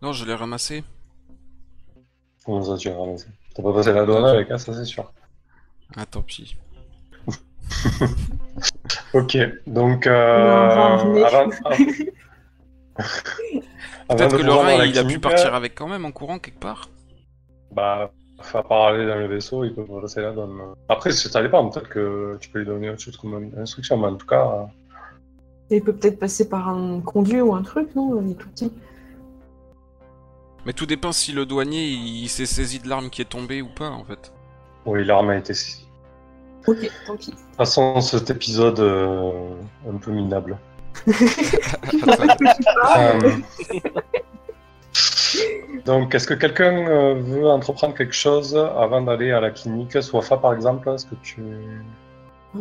Non, 0.03 0.12
je 0.12 0.24
l'ai 0.24 0.35
ramassé. 0.35 0.85
Comment 2.44 2.62
ça, 2.62 2.77
tu 2.77 2.88
l'as 2.88 2.98
ramassé? 2.98 3.27
T'as 3.55 3.62
pas 3.62 3.72
passé 3.72 3.92
la 3.92 4.05
douane 4.05 4.24
avec, 4.24 4.50
hein, 4.50 4.59
ça 4.59 4.74
c'est 4.74 4.85
sûr. 4.85 5.11
Ah, 5.96 6.07
tant 6.07 6.22
pis. 6.22 6.57
Ok, 9.14 9.37
donc 9.66 10.07
euh, 10.07 10.68
avant, 10.70 11.14
avant 11.24 11.50
Peut-être 14.09 14.37
que 14.37 14.42
le 14.42 14.53
rat, 14.53 14.87
il 14.87 14.98
a 14.98 15.05
pu 15.05 15.18
partir 15.18 15.55
avec 15.55 15.74
quand 15.74 15.88
même 15.88 16.05
en 16.05 16.12
courant 16.12 16.38
quelque 16.38 16.61
part. 16.61 16.88
Bah, 17.72 18.12
à 18.53 18.62
part 18.62 18.87
aller 18.87 19.07
dans 19.07 19.16
le 19.16 19.27
vaisseau, 19.27 19.64
il 19.64 19.75
peut 19.75 19.85
pas 19.85 20.01
passer 20.01 20.20
la 20.20 20.33
douane. 20.33 20.59
Après, 20.88 21.12
ça 21.12 21.42
dépend, 21.42 21.68
peut-être 21.68 21.88
que 21.88 22.37
tu 22.40 22.51
peux 22.51 22.61
lui 22.61 22.66
donner 22.66 22.90
autre 22.90 23.01
chose 23.01 23.16
comme 23.16 23.42
une 23.42 23.59
instruction, 23.59 23.97
mais 23.97 24.09
en 24.09 24.16
tout 24.16 24.27
cas, 24.27 24.47
euh, 24.47 24.64
Il 25.70 25.83
peut 25.83 25.94
peut-être 25.94 26.18
passer 26.18 26.49
par 26.49 26.68
un 26.68 27.01
conduit 27.01 27.40
ou 27.40 27.55
un 27.55 27.62
truc, 27.62 27.94
non 27.94 28.20
Il 28.23 28.33
est 28.33 28.35
tout 28.35 28.49
petit. 28.49 28.73
Mais 30.66 30.73
tout 30.73 30.87
dépend 30.87 31.12
si 31.12 31.33
le 31.33 31.44
douanier 31.44 31.85
il 31.85 32.29
s'est 32.29 32.47
saisi 32.47 32.79
de 32.79 32.88
l'arme 32.88 33.11
qui 33.11 33.20
est 33.20 33.29
tombée 33.29 33.61
ou 33.61 33.68
pas 33.68 33.90
en 33.90 34.05
fait. 34.05 34.33
oui, 34.87 35.05
l'arme 35.05 35.31
a 35.31 35.37
été 35.37 35.53
saisie. 35.53 35.87
Ok, 36.66 36.90
tant 37.07 37.16
pis. 37.16 37.31
De 37.31 37.37
toute 37.37 37.57
façon, 37.59 38.01
cet 38.01 38.31
épisode 38.31 38.81
euh, 38.81 39.51
un 39.87 39.97
peu 39.99 40.11
minable. 40.11 40.59
Euh, 42.97 43.31
Donc, 45.85 46.14
est-ce 46.14 46.27
que 46.27 46.35
quelqu'un 46.35 46.88
euh, 46.88 47.14
veut 47.14 47.47
entreprendre 47.49 47.94
quelque 47.94 48.14
chose 48.14 48.57
avant 48.57 49.03
d'aller 49.03 49.33
à 49.33 49.40
la 49.40 49.51
clinique 49.51 50.03
Soafa, 50.03 50.38
par 50.38 50.55
exemple, 50.55 50.88
est-ce 50.88 51.05
que 51.07 51.14
tu... 51.23 51.42
Euh, 52.57 52.61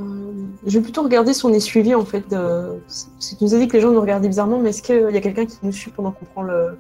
je 0.66 0.78
vais 0.78 0.84
plutôt 0.84 1.04
regarder 1.04 1.34
si 1.34 1.46
on 1.46 1.54
est 1.54 1.60
suivi 1.60 1.94
en 1.96 2.04
fait. 2.04 2.28
De... 2.30 2.82
Tu 3.20 3.36
nous 3.42 3.56
as 3.56 3.60
dit 3.60 3.68
que 3.68 3.74
les 3.74 3.82
gens 3.82 3.92
nous 3.92 4.02
regardaient 4.02 4.28
bizarrement, 4.28 4.60
mais 4.60 4.72
est-ce 4.72 4.82
qu'il 4.82 5.10
y 5.12 5.18
a 5.18 5.22
quelqu'un 5.22 5.46
qui 5.46 5.58
nous 5.64 5.72
suit 5.72 5.92
pendant 5.92 6.12
qu'on 6.12 6.26
prend 6.26 6.42
le... 6.42 6.78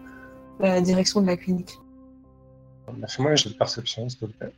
la 0.59 0.81
direction 0.81 1.21
de 1.21 1.27
la 1.27 1.37
clinique? 1.37 1.79
Fais-moi 3.07 3.35
jeu 3.35 3.51
de 3.51 3.55
perception, 3.55 4.09
s'il 4.09 4.19
te 4.19 4.25
plaît. 4.25 4.51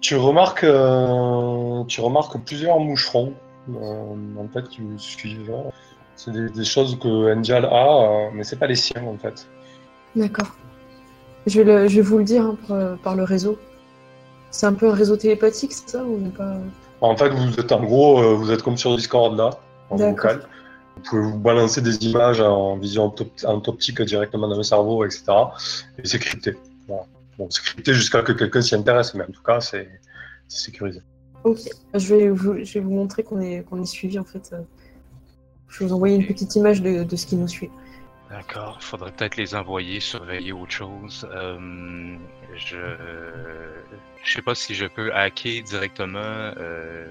Tu 0.00 0.16
remarques, 0.16 0.64
euh, 0.64 1.84
tu 1.84 2.00
remarques 2.00 2.36
plusieurs 2.44 2.80
moucherons 2.80 3.34
euh, 3.70 4.14
en 4.36 4.48
fait 4.52 4.68
qui 4.68 4.80
vous 4.80 4.98
suivent. 4.98 5.54
C'est 6.16 6.32
des, 6.32 6.48
des 6.50 6.64
choses 6.64 6.98
que 6.98 7.34
Angel 7.34 7.64
a, 7.64 8.30
mais 8.34 8.42
c'est 8.42 8.58
pas 8.58 8.66
les 8.66 8.74
siens 8.74 9.04
en 9.06 9.16
fait. 9.16 9.46
D'accord. 10.16 10.54
Je 11.46 11.60
vais, 11.60 11.64
le- 11.64 11.88
je 11.88 11.96
vais 11.96 12.02
vous 12.02 12.18
le 12.18 12.24
dire 12.24 12.44
hein, 12.44 12.56
par, 12.68 12.98
par 12.98 13.14
le 13.16 13.24
réseau. 13.24 13.58
C'est 14.50 14.66
un 14.66 14.74
peu 14.74 14.88
un 14.90 14.94
réseau 14.94 15.16
télépathique, 15.16 15.72
c'est 15.72 15.88
ça 15.88 16.04
ou 16.04 16.18
pas... 16.36 16.56
En 17.00 17.16
fait, 17.16 17.30
vous 17.30 17.58
êtes 17.58 17.72
en 17.72 17.82
gros, 17.82 18.20
euh, 18.22 18.34
vous 18.34 18.52
êtes 18.52 18.62
comme 18.62 18.76
sur 18.76 18.94
Discord 18.96 19.36
là, 19.36 19.50
en 19.90 19.96
vocal. 19.96 20.46
Vous 20.96 21.02
pouvez 21.02 21.22
vous 21.22 21.38
balancer 21.38 21.80
des 21.80 21.96
images 22.06 22.40
en 22.40 22.76
vision 22.76 23.12
optique 23.44 24.00
directement 24.02 24.46
dans 24.46 24.56
le 24.56 24.62
cerveau, 24.62 25.04
etc. 25.04 25.24
Et 25.98 26.06
c'est 26.06 26.18
crypté. 26.20 26.56
Voilà. 26.86 27.04
Bon, 27.38 27.48
c'est 27.50 27.62
crypté 27.62 27.94
jusqu'à 27.94 28.22
que 28.22 28.32
quelqu'un 28.32 28.60
s'y 28.60 28.74
intéresse, 28.76 29.14
mais 29.14 29.24
en 29.24 29.32
tout 29.32 29.42
cas, 29.42 29.60
c'est 29.60 29.88
c'est 30.48 30.66
sécurisé. 30.66 31.00
Ok. 31.44 31.60
Je 31.94 32.14
vais 32.14 32.28
vous, 32.28 32.62
je 32.62 32.74
vais 32.74 32.80
vous 32.80 32.92
montrer 32.92 33.22
qu'on 33.24 33.40
est, 33.40 33.62
qu'on 33.68 33.82
est 33.82 33.86
suivi 33.86 34.18
en 34.18 34.24
fait. 34.24 34.54
Je 35.68 35.78
vais 35.80 35.86
vous 35.86 35.94
envoyer 35.94 36.14
une 36.14 36.26
petite 36.26 36.54
image 36.54 36.82
de, 36.82 37.02
de 37.04 37.16
ce 37.16 37.26
qui 37.26 37.34
nous 37.36 37.48
suit. 37.48 37.70
D'accord, 38.32 38.78
faudrait 38.82 39.12
peut-être 39.12 39.36
les 39.36 39.54
envoyer 39.54 40.00
surveiller 40.00 40.52
autre 40.52 40.72
chose. 40.72 41.28
Euh, 41.34 42.16
je 42.56 42.78
je 44.24 44.32
sais 44.32 44.40
pas 44.42 44.54
si 44.54 44.74
je 44.74 44.86
peux 44.86 45.12
hacker 45.14 45.62
directement 45.62 46.18
euh, 46.56 47.06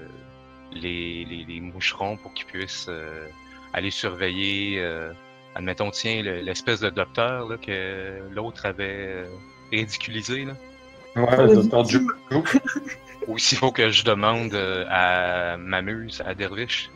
les, 0.72 1.24
les, 1.24 1.44
les 1.46 1.60
moucherons 1.60 2.16
pour 2.16 2.34
qu'ils 2.34 2.46
puissent 2.46 2.86
euh, 2.88 3.26
aller 3.72 3.90
surveiller. 3.92 4.80
euh, 4.80 5.12
admettons, 5.54 5.90
tiens, 5.90 6.22
le- 6.22 6.40
l'espèce 6.40 6.80
de 6.80 6.90
docteur 6.90 7.48
là, 7.48 7.56
que 7.56 8.18
l'autre 8.32 8.66
avait 8.66 9.06
euh, 9.08 9.26
ridiculisé. 9.70 10.44
Là. 10.44 10.54
Ouais, 11.14 11.46
le 11.46 11.54
docteur 11.54 11.84
Duke. 11.84 12.10
Ou 13.28 13.38
s'il 13.38 13.58
faut 13.58 13.70
que 13.70 13.90
je 13.90 14.02
demande 14.04 14.54
à 14.90 15.56
ma 15.56 15.82
muse, 15.82 16.20
à 16.26 16.34
Dervish. 16.34 16.90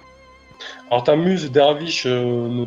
Alors 0.91 1.05
ta 1.05 1.15
muse 1.15 1.53
Dervish 1.53 2.07
euh, 2.07 2.49
ne- 2.49 2.67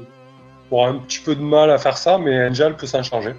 aura 0.71 0.89
un 0.89 0.95
petit 0.99 1.19
peu 1.19 1.35
de 1.35 1.41
mal 1.41 1.69
à 1.71 1.77
faire 1.77 1.97
ça, 1.97 2.17
mais 2.17 2.47
Angel 2.47 2.75
peut 2.75 2.87
s'en 2.87 3.03
charger. 3.03 3.33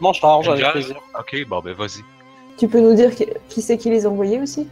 Non, 0.00 0.12
je 0.12 0.20
t'arrange 0.20 0.48
avec 0.48 0.70
plaisir. 0.72 0.96
Ok, 1.18 1.36
bon 1.48 1.60
ben 1.60 1.72
vas-y. 1.74 2.02
Tu 2.58 2.68
peux 2.68 2.80
nous 2.80 2.94
dire 2.94 3.14
qui, 3.14 3.26
qui 3.48 3.62
c'est 3.62 3.78
qui 3.78 3.90
les 3.90 4.04
a 4.06 4.08
envoyés 4.08 4.40
aussi? 4.40 4.68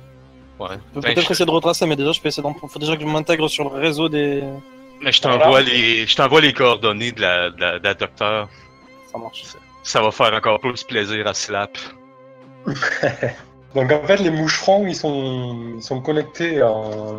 Ouais. 0.58 0.68
Je 0.70 0.74
peux 0.94 1.00
Ben, 1.00 1.14
peut-être 1.14 1.26
je- 1.26 1.32
essayer 1.32 1.46
de 1.46 1.50
retracer, 1.50 1.86
mais 1.86 1.96
déjà, 1.96 2.12
je 2.12 2.20
peux 2.20 2.28
essayer 2.28 2.42
d'en 2.42 2.54
faut 2.54 2.78
déjà 2.78 2.96
que 2.96 3.02
je 3.02 3.06
m'intègre 3.06 3.48
sur 3.48 3.64
le 3.70 3.78
réseau 3.80 4.08
des. 4.08 4.42
Mais 5.02 5.12
je 5.12 5.20
t'envoie 5.20 5.60
les, 5.60 6.06
je 6.06 6.16
t'envoie 6.16 6.40
les 6.40 6.52
coordonnées 6.52 7.12
de 7.12 7.20
la, 7.20 7.50
de 7.50 7.60
la, 7.60 7.78
de 7.78 7.84
la 7.84 7.94
docteur. 7.94 8.48
Ça 9.12 9.18
marche. 9.18 9.44
Ça 9.82 10.00
va 10.00 10.10
faire 10.10 10.32
encore 10.32 10.58
plus 10.60 10.82
plaisir 10.84 11.26
à 11.26 11.34
Slap. 11.34 11.76
Donc 13.74 13.92
en 13.92 14.02
fait, 14.06 14.16
les 14.18 14.30
moucherons, 14.30 14.86
ils 14.86 14.94
sont, 14.96 15.74
ils 15.76 15.82
sont 15.82 16.00
connectés 16.00 16.62
en... 16.62 17.16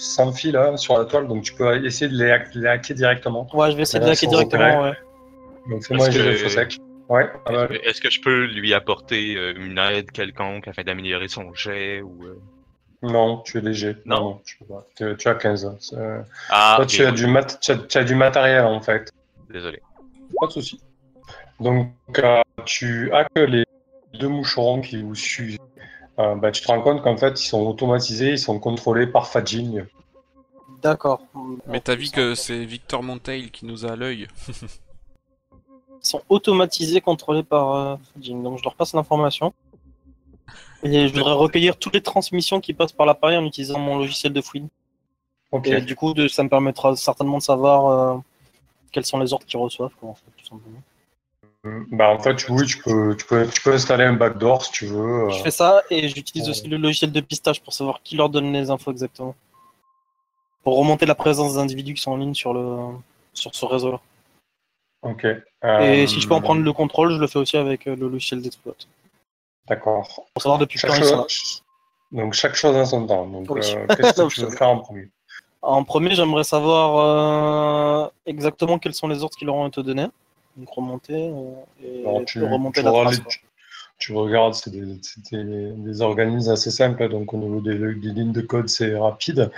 sans 0.00 0.32
fil 0.32 0.52
là, 0.52 0.76
sur 0.76 0.96
la 0.98 1.04
toile, 1.04 1.26
donc 1.28 1.42
tu 1.42 1.54
peux 1.54 1.84
essayer 1.84 2.10
de 2.10 2.16
les, 2.16 2.30
hack- 2.30 2.54
les 2.54 2.66
hacker 2.68 2.96
directement. 2.96 3.48
Ouais, 3.54 3.70
je 3.72 3.76
vais 3.76 3.82
essayer 3.82 4.00
de 4.00 4.06
Là, 4.06 4.12
hacker 4.12 4.30
directement, 4.30 4.82
ouais. 4.82 4.92
Donc 5.70 5.84
fais-moi 5.84 6.06
un 6.06 6.08
Est-ce 6.08 6.18
jet 6.18 6.24
que- 6.24 6.36
d'info 6.42 6.48
sec. 6.48 6.78
Ouais. 7.08 7.26
Est-ce 7.84 8.00
que 8.00 8.10
je 8.10 8.20
peux 8.20 8.44
lui 8.46 8.74
apporter 8.74 9.34
euh, 9.36 9.54
une 9.56 9.78
aide 9.78 10.10
quelconque 10.10 10.68
afin 10.68 10.82
d'améliorer 10.82 11.28
son 11.28 11.54
jet 11.54 12.02
ou 12.02 12.22
euh, 12.24 12.38
Non, 13.02 13.38
tu 13.38 13.58
es 13.58 13.60
léger. 13.62 13.96
Non. 14.04 14.40
tu, 14.44 14.58
peux 14.58 14.66
pas. 14.66 14.86
Tu, 14.94 15.16
tu 15.16 15.28
as 15.28 15.34
15. 15.34 15.76
C'est- 15.80 15.96
Ah, 16.50 16.74
Toi, 16.76 16.86
tu, 16.86 17.02
as 17.04 17.08
oui. 17.10 17.14
du 17.16 17.26
mat... 17.26 17.58
tu, 17.60 17.70
as, 17.72 17.76
tu 17.78 17.96
as 17.98 18.04
du 18.04 18.14
matériel 18.14 18.64
en 18.64 18.80
fait. 18.82 19.10
Désolé. 19.50 19.80
Pas 20.38 20.46
de 20.48 20.52
souci. 20.52 20.80
Donc, 21.60 21.88
euh, 22.18 22.42
tu 22.66 23.10
hackes 23.12 23.28
les 23.36 23.64
deux 24.14 24.28
moucherons 24.28 24.80
qui 24.82 25.00
vous 25.02 25.14
suivent. 25.14 25.58
Euh, 26.18 26.34
bah, 26.34 26.50
tu 26.50 26.62
te 26.62 26.66
rends 26.66 26.82
compte 26.82 27.02
qu'en 27.02 27.16
fait, 27.16 27.40
ils 27.40 27.46
sont 27.46 27.60
automatisés, 27.66 28.30
ils 28.32 28.38
sont 28.38 28.58
contrôlés 28.58 29.06
par 29.06 29.28
Fadjing. 29.28 29.84
D'accord. 30.82 31.20
Mais 31.66 31.80
t'as 31.80 31.94
vu 31.94 32.08
que 32.10 32.34
c'est 32.34 32.64
Victor 32.64 33.02
Montail 33.02 33.50
qui 33.50 33.66
nous 33.66 33.86
a 33.86 33.92
à 33.92 33.96
l'œil. 33.96 34.26
Ils 34.48 34.68
sont 36.02 36.22
automatisés, 36.28 37.00
contrôlés 37.00 37.42
par 37.42 37.74
euh. 37.74 37.96
Donc 38.16 38.58
je 38.58 38.64
leur 38.64 38.74
passe 38.74 38.94
l'information. 38.94 39.52
Et 40.84 41.08
je 41.08 41.12
voudrais 41.12 41.32
recueillir 41.32 41.76
toutes 41.76 41.94
les 41.94 42.02
transmissions 42.02 42.60
qui 42.60 42.72
passent 42.72 42.92
par 42.92 43.06
l'appareil 43.06 43.36
en 43.36 43.44
utilisant 43.44 43.80
mon 43.80 43.98
logiciel 43.98 44.32
de 44.32 44.40
fouine. 44.40 44.68
Ok. 45.50 45.66
Et 45.66 45.80
du 45.80 45.96
coup, 45.96 46.14
de- 46.14 46.28
ça 46.28 46.44
me 46.44 46.48
permettra 46.48 46.94
certainement 46.94 47.38
de 47.38 47.42
savoir 47.42 47.86
euh, 47.86 48.18
quels 48.92 49.04
sont 49.04 49.18
les 49.18 49.32
ordres 49.32 49.46
qu'ils 49.46 49.58
reçoivent, 49.58 49.94
quoi, 49.98 50.10
en 50.10 50.14
fait, 50.14 50.30
tout 50.36 50.44
simplement. 50.46 50.80
Bah, 51.64 52.10
en 52.10 52.18
fait, 52.20 52.48
oui, 52.48 52.66
tu 52.66 52.78
peux, 52.78 53.16
tu, 53.16 53.26
peux, 53.26 53.46
tu 53.48 53.60
peux 53.60 53.72
installer 53.72 54.04
un 54.04 54.12
backdoor 54.12 54.64
si 54.64 54.70
tu 54.72 54.86
veux. 54.86 55.24
euh. 55.26 55.30
Je 55.30 55.42
fais 55.42 55.50
ça 55.50 55.82
et 55.90 56.08
j'utilise 56.08 56.48
aussi 56.48 56.66
le 56.68 56.76
logiciel 56.76 57.10
de 57.12 57.20
pistage 57.20 57.60
pour 57.62 57.72
savoir 57.72 58.00
qui 58.02 58.16
leur 58.16 58.28
donne 58.28 58.52
les 58.52 58.70
infos 58.70 58.90
exactement. 58.92 59.34
Pour 60.62 60.78
remonter 60.78 61.04
la 61.06 61.14
présence 61.14 61.54
des 61.54 61.58
individus 61.58 61.94
qui 61.94 62.02
sont 62.02 62.12
en 62.12 62.16
ligne 62.16 62.34
sur, 62.34 62.52
le, 62.54 62.94
sur 63.34 63.54
ce 63.54 63.64
réseau-là. 63.64 64.00
Ok. 65.02 65.24
Et 65.24 65.38
Euh, 65.64 66.06
si 66.06 66.20
je 66.20 66.28
peux 66.28 66.34
en 66.34 66.40
prendre 66.40 66.62
le 66.62 66.72
contrôle, 66.72 67.12
je 67.12 67.18
le 67.18 67.26
fais 67.26 67.38
aussi 67.38 67.56
avec 67.56 67.86
euh, 67.86 67.96
le 67.96 68.08
logiciel 68.08 68.40
d'exploit. 68.40 68.74
D'accord. 69.68 70.26
Pour 70.34 70.42
savoir 70.42 70.58
depuis 70.58 70.78
Chaque 70.78 70.90
quand 70.90 70.96
ils 70.96 71.04
sont 71.04 71.16
là. 71.18 71.26
Donc, 72.12 72.32
chaque 72.34 72.54
chose 72.54 72.74
en 72.76 72.84
son 72.86 73.06
temps. 73.06 73.26
Donc, 73.26 73.50
Oui. 73.50 73.60
euh, 73.74 73.86
qu'est-ce 73.96 74.22
que 74.22 74.28
tu 74.34 74.40
veux 74.42 74.50
faire 74.50 74.68
en 74.68 74.78
premier? 74.78 75.08
En 75.60 75.82
premier, 75.84 76.14
j'aimerais 76.14 76.44
savoir 76.44 78.04
euh, 78.06 78.08
exactement 78.26 78.78
quels 78.78 78.94
sont 78.94 79.08
les 79.08 79.22
ordres 79.22 79.36
qui 79.36 79.44
leur 79.44 79.56
ont 79.56 79.66
été 79.68 79.82
donnés. 79.82 80.06
Donc 80.58 80.68
remonter 80.70 81.30
euh, 81.30 81.54
et 81.82 82.04
Alors, 82.04 82.24
tu, 82.26 82.42
remonter 82.42 82.80
tu 82.80 82.84
la 82.84 82.90
regardes 82.90 83.14
trace. 83.14 83.24
les- 83.24 83.30
tu, 83.30 83.40
tu 83.98 84.12
regardes, 84.12 84.54
c'est 84.54 84.70
des, 84.70 84.82
des- 85.32 85.72
des 85.72 86.02
organismes 86.02 86.50
assez 86.50 86.70
simples, 86.70 87.08
donc 87.08 87.32
au 87.32 87.36
niveau 87.38 87.60
des, 87.60 87.78
des 87.78 88.10
lignes 88.12 88.32
de 88.32 88.40
code, 88.40 88.68
c'est 88.68 88.96
rapide. 88.96 89.50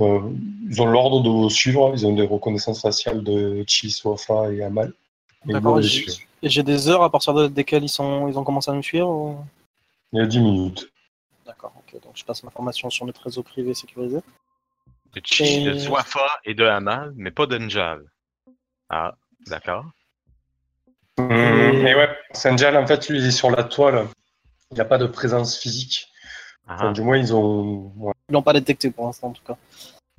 Euh, 0.00 0.20
ils 0.68 0.82
ont 0.82 0.86
l'ordre 0.86 1.22
de 1.22 1.48
suivre, 1.48 1.92
ils 1.94 2.06
ont 2.06 2.14
des 2.14 2.26
reconnaissances 2.26 2.82
faciales 2.82 3.22
de 3.24 3.64
Chi, 3.66 3.90
Sofa 3.90 4.52
et 4.52 4.62
Amal. 4.62 4.92
D'accord, 5.46 5.80
j'ai- 5.80 5.88
suivre. 6.02 6.18
Et 6.42 6.48
j'ai 6.48 6.62
des 6.62 6.88
heures 6.88 7.02
à 7.02 7.10
partir 7.10 7.34
de, 7.34 7.48
desquelles 7.48 7.82
ils, 7.84 7.88
sont, 7.88 8.28
ils 8.28 8.38
ont 8.38 8.44
commencé 8.44 8.70
à 8.70 8.74
me 8.74 8.82
suivre 8.82 9.08
ou- 9.08 9.38
Il 10.12 10.18
y 10.20 10.22
a 10.22 10.26
10 10.26 10.38
minutes. 10.40 10.90
D'accord, 11.46 11.72
ok. 11.76 12.00
Donc 12.02 12.12
je 12.16 12.24
passe 12.24 12.42
l'information 12.44 12.90
sur 12.90 13.06
notre 13.06 13.22
réseau 13.22 13.42
privé 13.42 13.74
sécurisé. 13.74 14.18
De 15.14 15.20
Chi, 15.24 15.64
de 15.64 15.72
Et- 15.74 15.78
Swafa 15.80 16.28
et 16.44 16.54
de 16.54 16.64
Hamal, 16.64 17.12
mais 17.16 17.30
pas 17.30 17.46
d'Anjal. 17.46 18.04
Ah, 18.88 19.14
d'accord. 19.46 19.84
Mmh, 21.18 21.86
Et 21.86 21.94
ouais, 21.94 22.08
Sanjal, 22.32 22.76
en 22.76 22.86
fait, 22.86 23.08
lui, 23.08 23.18
il 23.18 23.26
est 23.26 23.30
sur 23.32 23.50
la 23.50 23.64
toile. 23.64 24.06
Il 24.72 24.78
n'a 24.78 24.84
pas 24.84 24.98
de 24.98 25.06
présence 25.06 25.58
physique. 25.58 26.08
Enfin, 26.68 26.88
Ah, 26.88 26.92
du 26.92 27.00
moins, 27.02 27.16
ils 27.16 27.34
ont. 27.34 27.92
ouais. 27.96 28.12
Ils 28.28 28.32
l'ont 28.34 28.42
pas 28.42 28.52
détecté 28.52 28.90
pour 28.90 29.06
l'instant 29.06 29.28
en 29.28 29.32
tout 29.32 29.42
cas. 29.46 29.56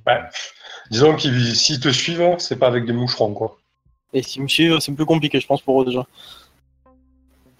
Ouais. 0.08 0.20
Disons 0.90 1.16
qu'ils 1.16 1.56
s'ils 1.56 1.80
te 1.80 1.90
suivent, 1.90 2.36
c'est 2.40 2.58
pas 2.58 2.68
avec 2.68 2.86
des 2.86 2.94
moucherons, 2.94 3.34
quoi. 3.34 3.58
Et 4.14 4.24
s'ils 4.24 4.42
me 4.42 4.48
suivent, 4.48 4.80
c'est 4.80 4.92
plus 4.94 5.06
compliqué, 5.06 5.40
je 5.40 5.46
pense, 5.46 5.62
pour 5.62 5.82
eux 5.82 5.86
déjà. 5.86 6.06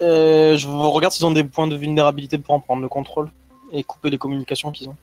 Euh, 0.02 0.56
je 0.56 0.66
regarde 0.66 1.12
s'ils 1.12 1.26
ont 1.26 1.30
des 1.30 1.44
points 1.44 1.66
de 1.68 1.76
vulnérabilité 1.76 2.38
pour 2.38 2.54
en 2.54 2.60
prendre 2.60 2.82
le 2.82 2.88
contrôle 2.88 3.30
et 3.72 3.84
couper 3.84 4.10
les 4.10 4.18
communications 4.18 4.72
qu'ils 4.72 4.88
ont. 4.88 4.96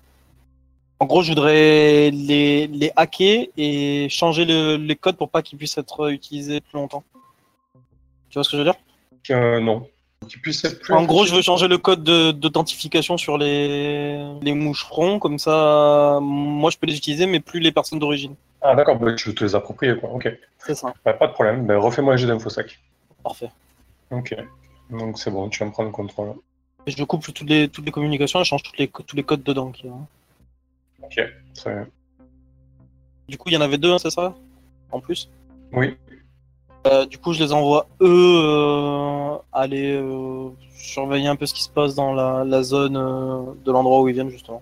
En 0.99 1.05
gros, 1.05 1.21
je 1.21 1.29
voudrais 1.29 2.09
les, 2.11 2.67
les 2.67 2.91
hacker 2.95 3.45
et 3.55 4.07
changer 4.09 4.43
le- 4.45 4.75
les 4.77 4.95
codes 4.95 5.15
pour 5.15 5.29
pas 5.29 5.43
qu'ils 5.43 5.57
puissent 5.57 5.77
être 5.77 6.09
utilisés 6.11 6.59
plus 6.59 6.73
longtemps. 6.79 7.03
Tu 8.37 8.39
vois 8.39 8.43
ce 8.43 8.49
que 8.51 8.57
je 8.57 8.61
veux 8.61 8.69
dire 8.71 9.35
Euh, 9.35 9.59
non. 9.59 9.87
Être 10.23 10.39
plus. 10.41 10.63
En 10.91 11.05
gros, 11.05 11.25
je 11.25 11.33
veux 11.33 11.41
changer 11.41 11.67
le 11.67 11.79
code 11.79 12.03
de- 12.03 12.29
d'authentification 12.31 13.17
sur 13.17 13.39
les, 13.39 14.15
les 14.43 14.53
moucherons, 14.53 15.17
comme 15.17 15.39
ça, 15.39 16.19
moi 16.21 16.69
je 16.69 16.77
peux 16.77 16.85
les 16.85 16.95
utiliser, 16.95 17.25
mais 17.25 17.39
plus 17.39 17.59
les 17.59 17.71
personnes 17.71 17.97
d'origine. 17.97 18.35
Ah, 18.61 18.75
d'accord, 18.75 18.99
bah, 18.99 19.11
tu 19.15 19.29
veux 19.29 19.33
te 19.35 19.43
les 19.43 19.55
approprier, 19.55 19.97
quoi. 19.97 20.11
Ok. 20.11 20.29
C'est 20.59 20.75
ça. 20.75 20.93
Bah, 21.03 21.13
pas 21.13 21.25
de 21.27 21.33
problème. 21.33 21.65
Bah, 21.65 21.79
refais-moi 21.79 22.13
un 22.13 22.17
jet 22.17 22.27
d'infosec. 22.27 22.79
Parfait. 23.23 23.49
Ok. 24.11 24.35
Donc, 24.91 25.17
c'est 25.17 25.31
bon, 25.31 25.49
tu 25.49 25.57
vas 25.59 25.65
me 25.65 25.71
prendre 25.71 25.89
le 25.89 25.93
contrôle. 25.95 26.33
Et 26.85 26.91
je 26.91 27.03
couple 27.03 27.31
toutes 27.31 27.49
les, 27.49 27.69
toutes 27.69 27.85
les 27.85 27.91
communications 27.91 28.39
et 28.39 28.43
je 28.43 28.49
change 28.49 28.61
toutes 28.61 28.77
les, 28.77 28.87
tous 28.87 29.15
les 29.15 29.23
codes 29.23 29.41
dedans. 29.41 29.71
y 29.83 29.87
a. 29.87 29.93
Ok, 31.03 31.19
très 31.55 31.73
bien. 31.73 31.87
Du 33.27 33.37
coup, 33.39 33.49
il 33.49 33.53
y 33.53 33.57
en 33.57 33.61
avait 33.61 33.79
deux, 33.79 33.91
hein, 33.91 33.97
c'est 33.97 34.11
ça? 34.11 34.35
En 34.91 34.99
plus? 34.99 35.27
Oui. 35.73 35.95
Euh, 36.87 37.05
Du 37.05 37.17
coup, 37.17 37.33
je 37.33 37.43
les 37.43 37.51
envoie, 37.53 37.85
eux, 38.01 38.39
euh, 38.43 39.35
aller 39.53 39.91
euh, 39.93 40.49
surveiller 40.75 41.27
un 41.27 41.35
peu 41.35 41.45
ce 41.45 41.53
qui 41.53 41.63
se 41.63 41.69
passe 41.69 41.95
dans 41.95 42.13
la, 42.13 42.43
la 42.45 42.63
zone 42.63 42.93
de 43.65 43.71
l'endroit 43.71 44.01
où 44.01 44.07
ils 44.07 44.13
viennent, 44.13 44.29
justement. 44.29 44.61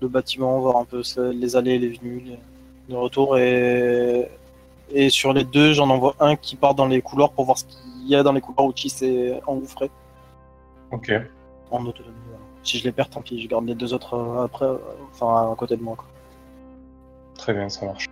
Le 0.00 0.08
bâtiment, 0.08 0.58
voir 0.60 0.76
un 0.78 0.84
peu 0.84 1.02
les 1.32 1.56
allées 1.56 1.72
et 1.74 1.78
les 1.78 1.90
venues, 1.90 2.20
les, 2.26 2.38
les 2.88 2.96
retours. 2.96 3.36
Et, 3.38 4.28
et 4.90 5.10
sur 5.10 5.32
les 5.32 5.44
deux, 5.44 5.72
j'en 5.74 5.90
envoie 5.90 6.14
un 6.20 6.34
qui 6.36 6.56
part 6.56 6.74
dans 6.74 6.86
les 6.86 7.00
couloirs 7.02 7.30
pour 7.32 7.44
voir 7.44 7.58
ce 7.58 7.64
qu'il 7.64 8.08
y 8.08 8.16
a 8.16 8.22
dans 8.22 8.32
les 8.32 8.40
couloirs 8.40 8.66
où 8.66 8.72
Chi 8.74 8.88
s'est 8.90 9.40
engouffré 9.46 9.90
Ok. 10.90 11.12
en 11.70 11.84
autonomie. 11.86 12.16
voilà. 12.28 12.44
Si 12.64 12.78
je 12.78 12.84
les 12.84 12.92
perds, 12.92 13.10
tant 13.10 13.22
pis, 13.22 13.40
je 13.42 13.48
garde 13.48 13.66
les 13.66 13.74
deux 13.74 13.92
autres 13.94 14.16
après, 14.44 14.66
enfin 15.12 15.52
à 15.52 15.54
côté 15.56 15.76
de 15.76 15.82
moi. 15.82 15.96
quoi. 15.96 16.06
Très 17.36 17.54
bien, 17.54 17.68
ça 17.68 17.86
marche. 17.86 18.06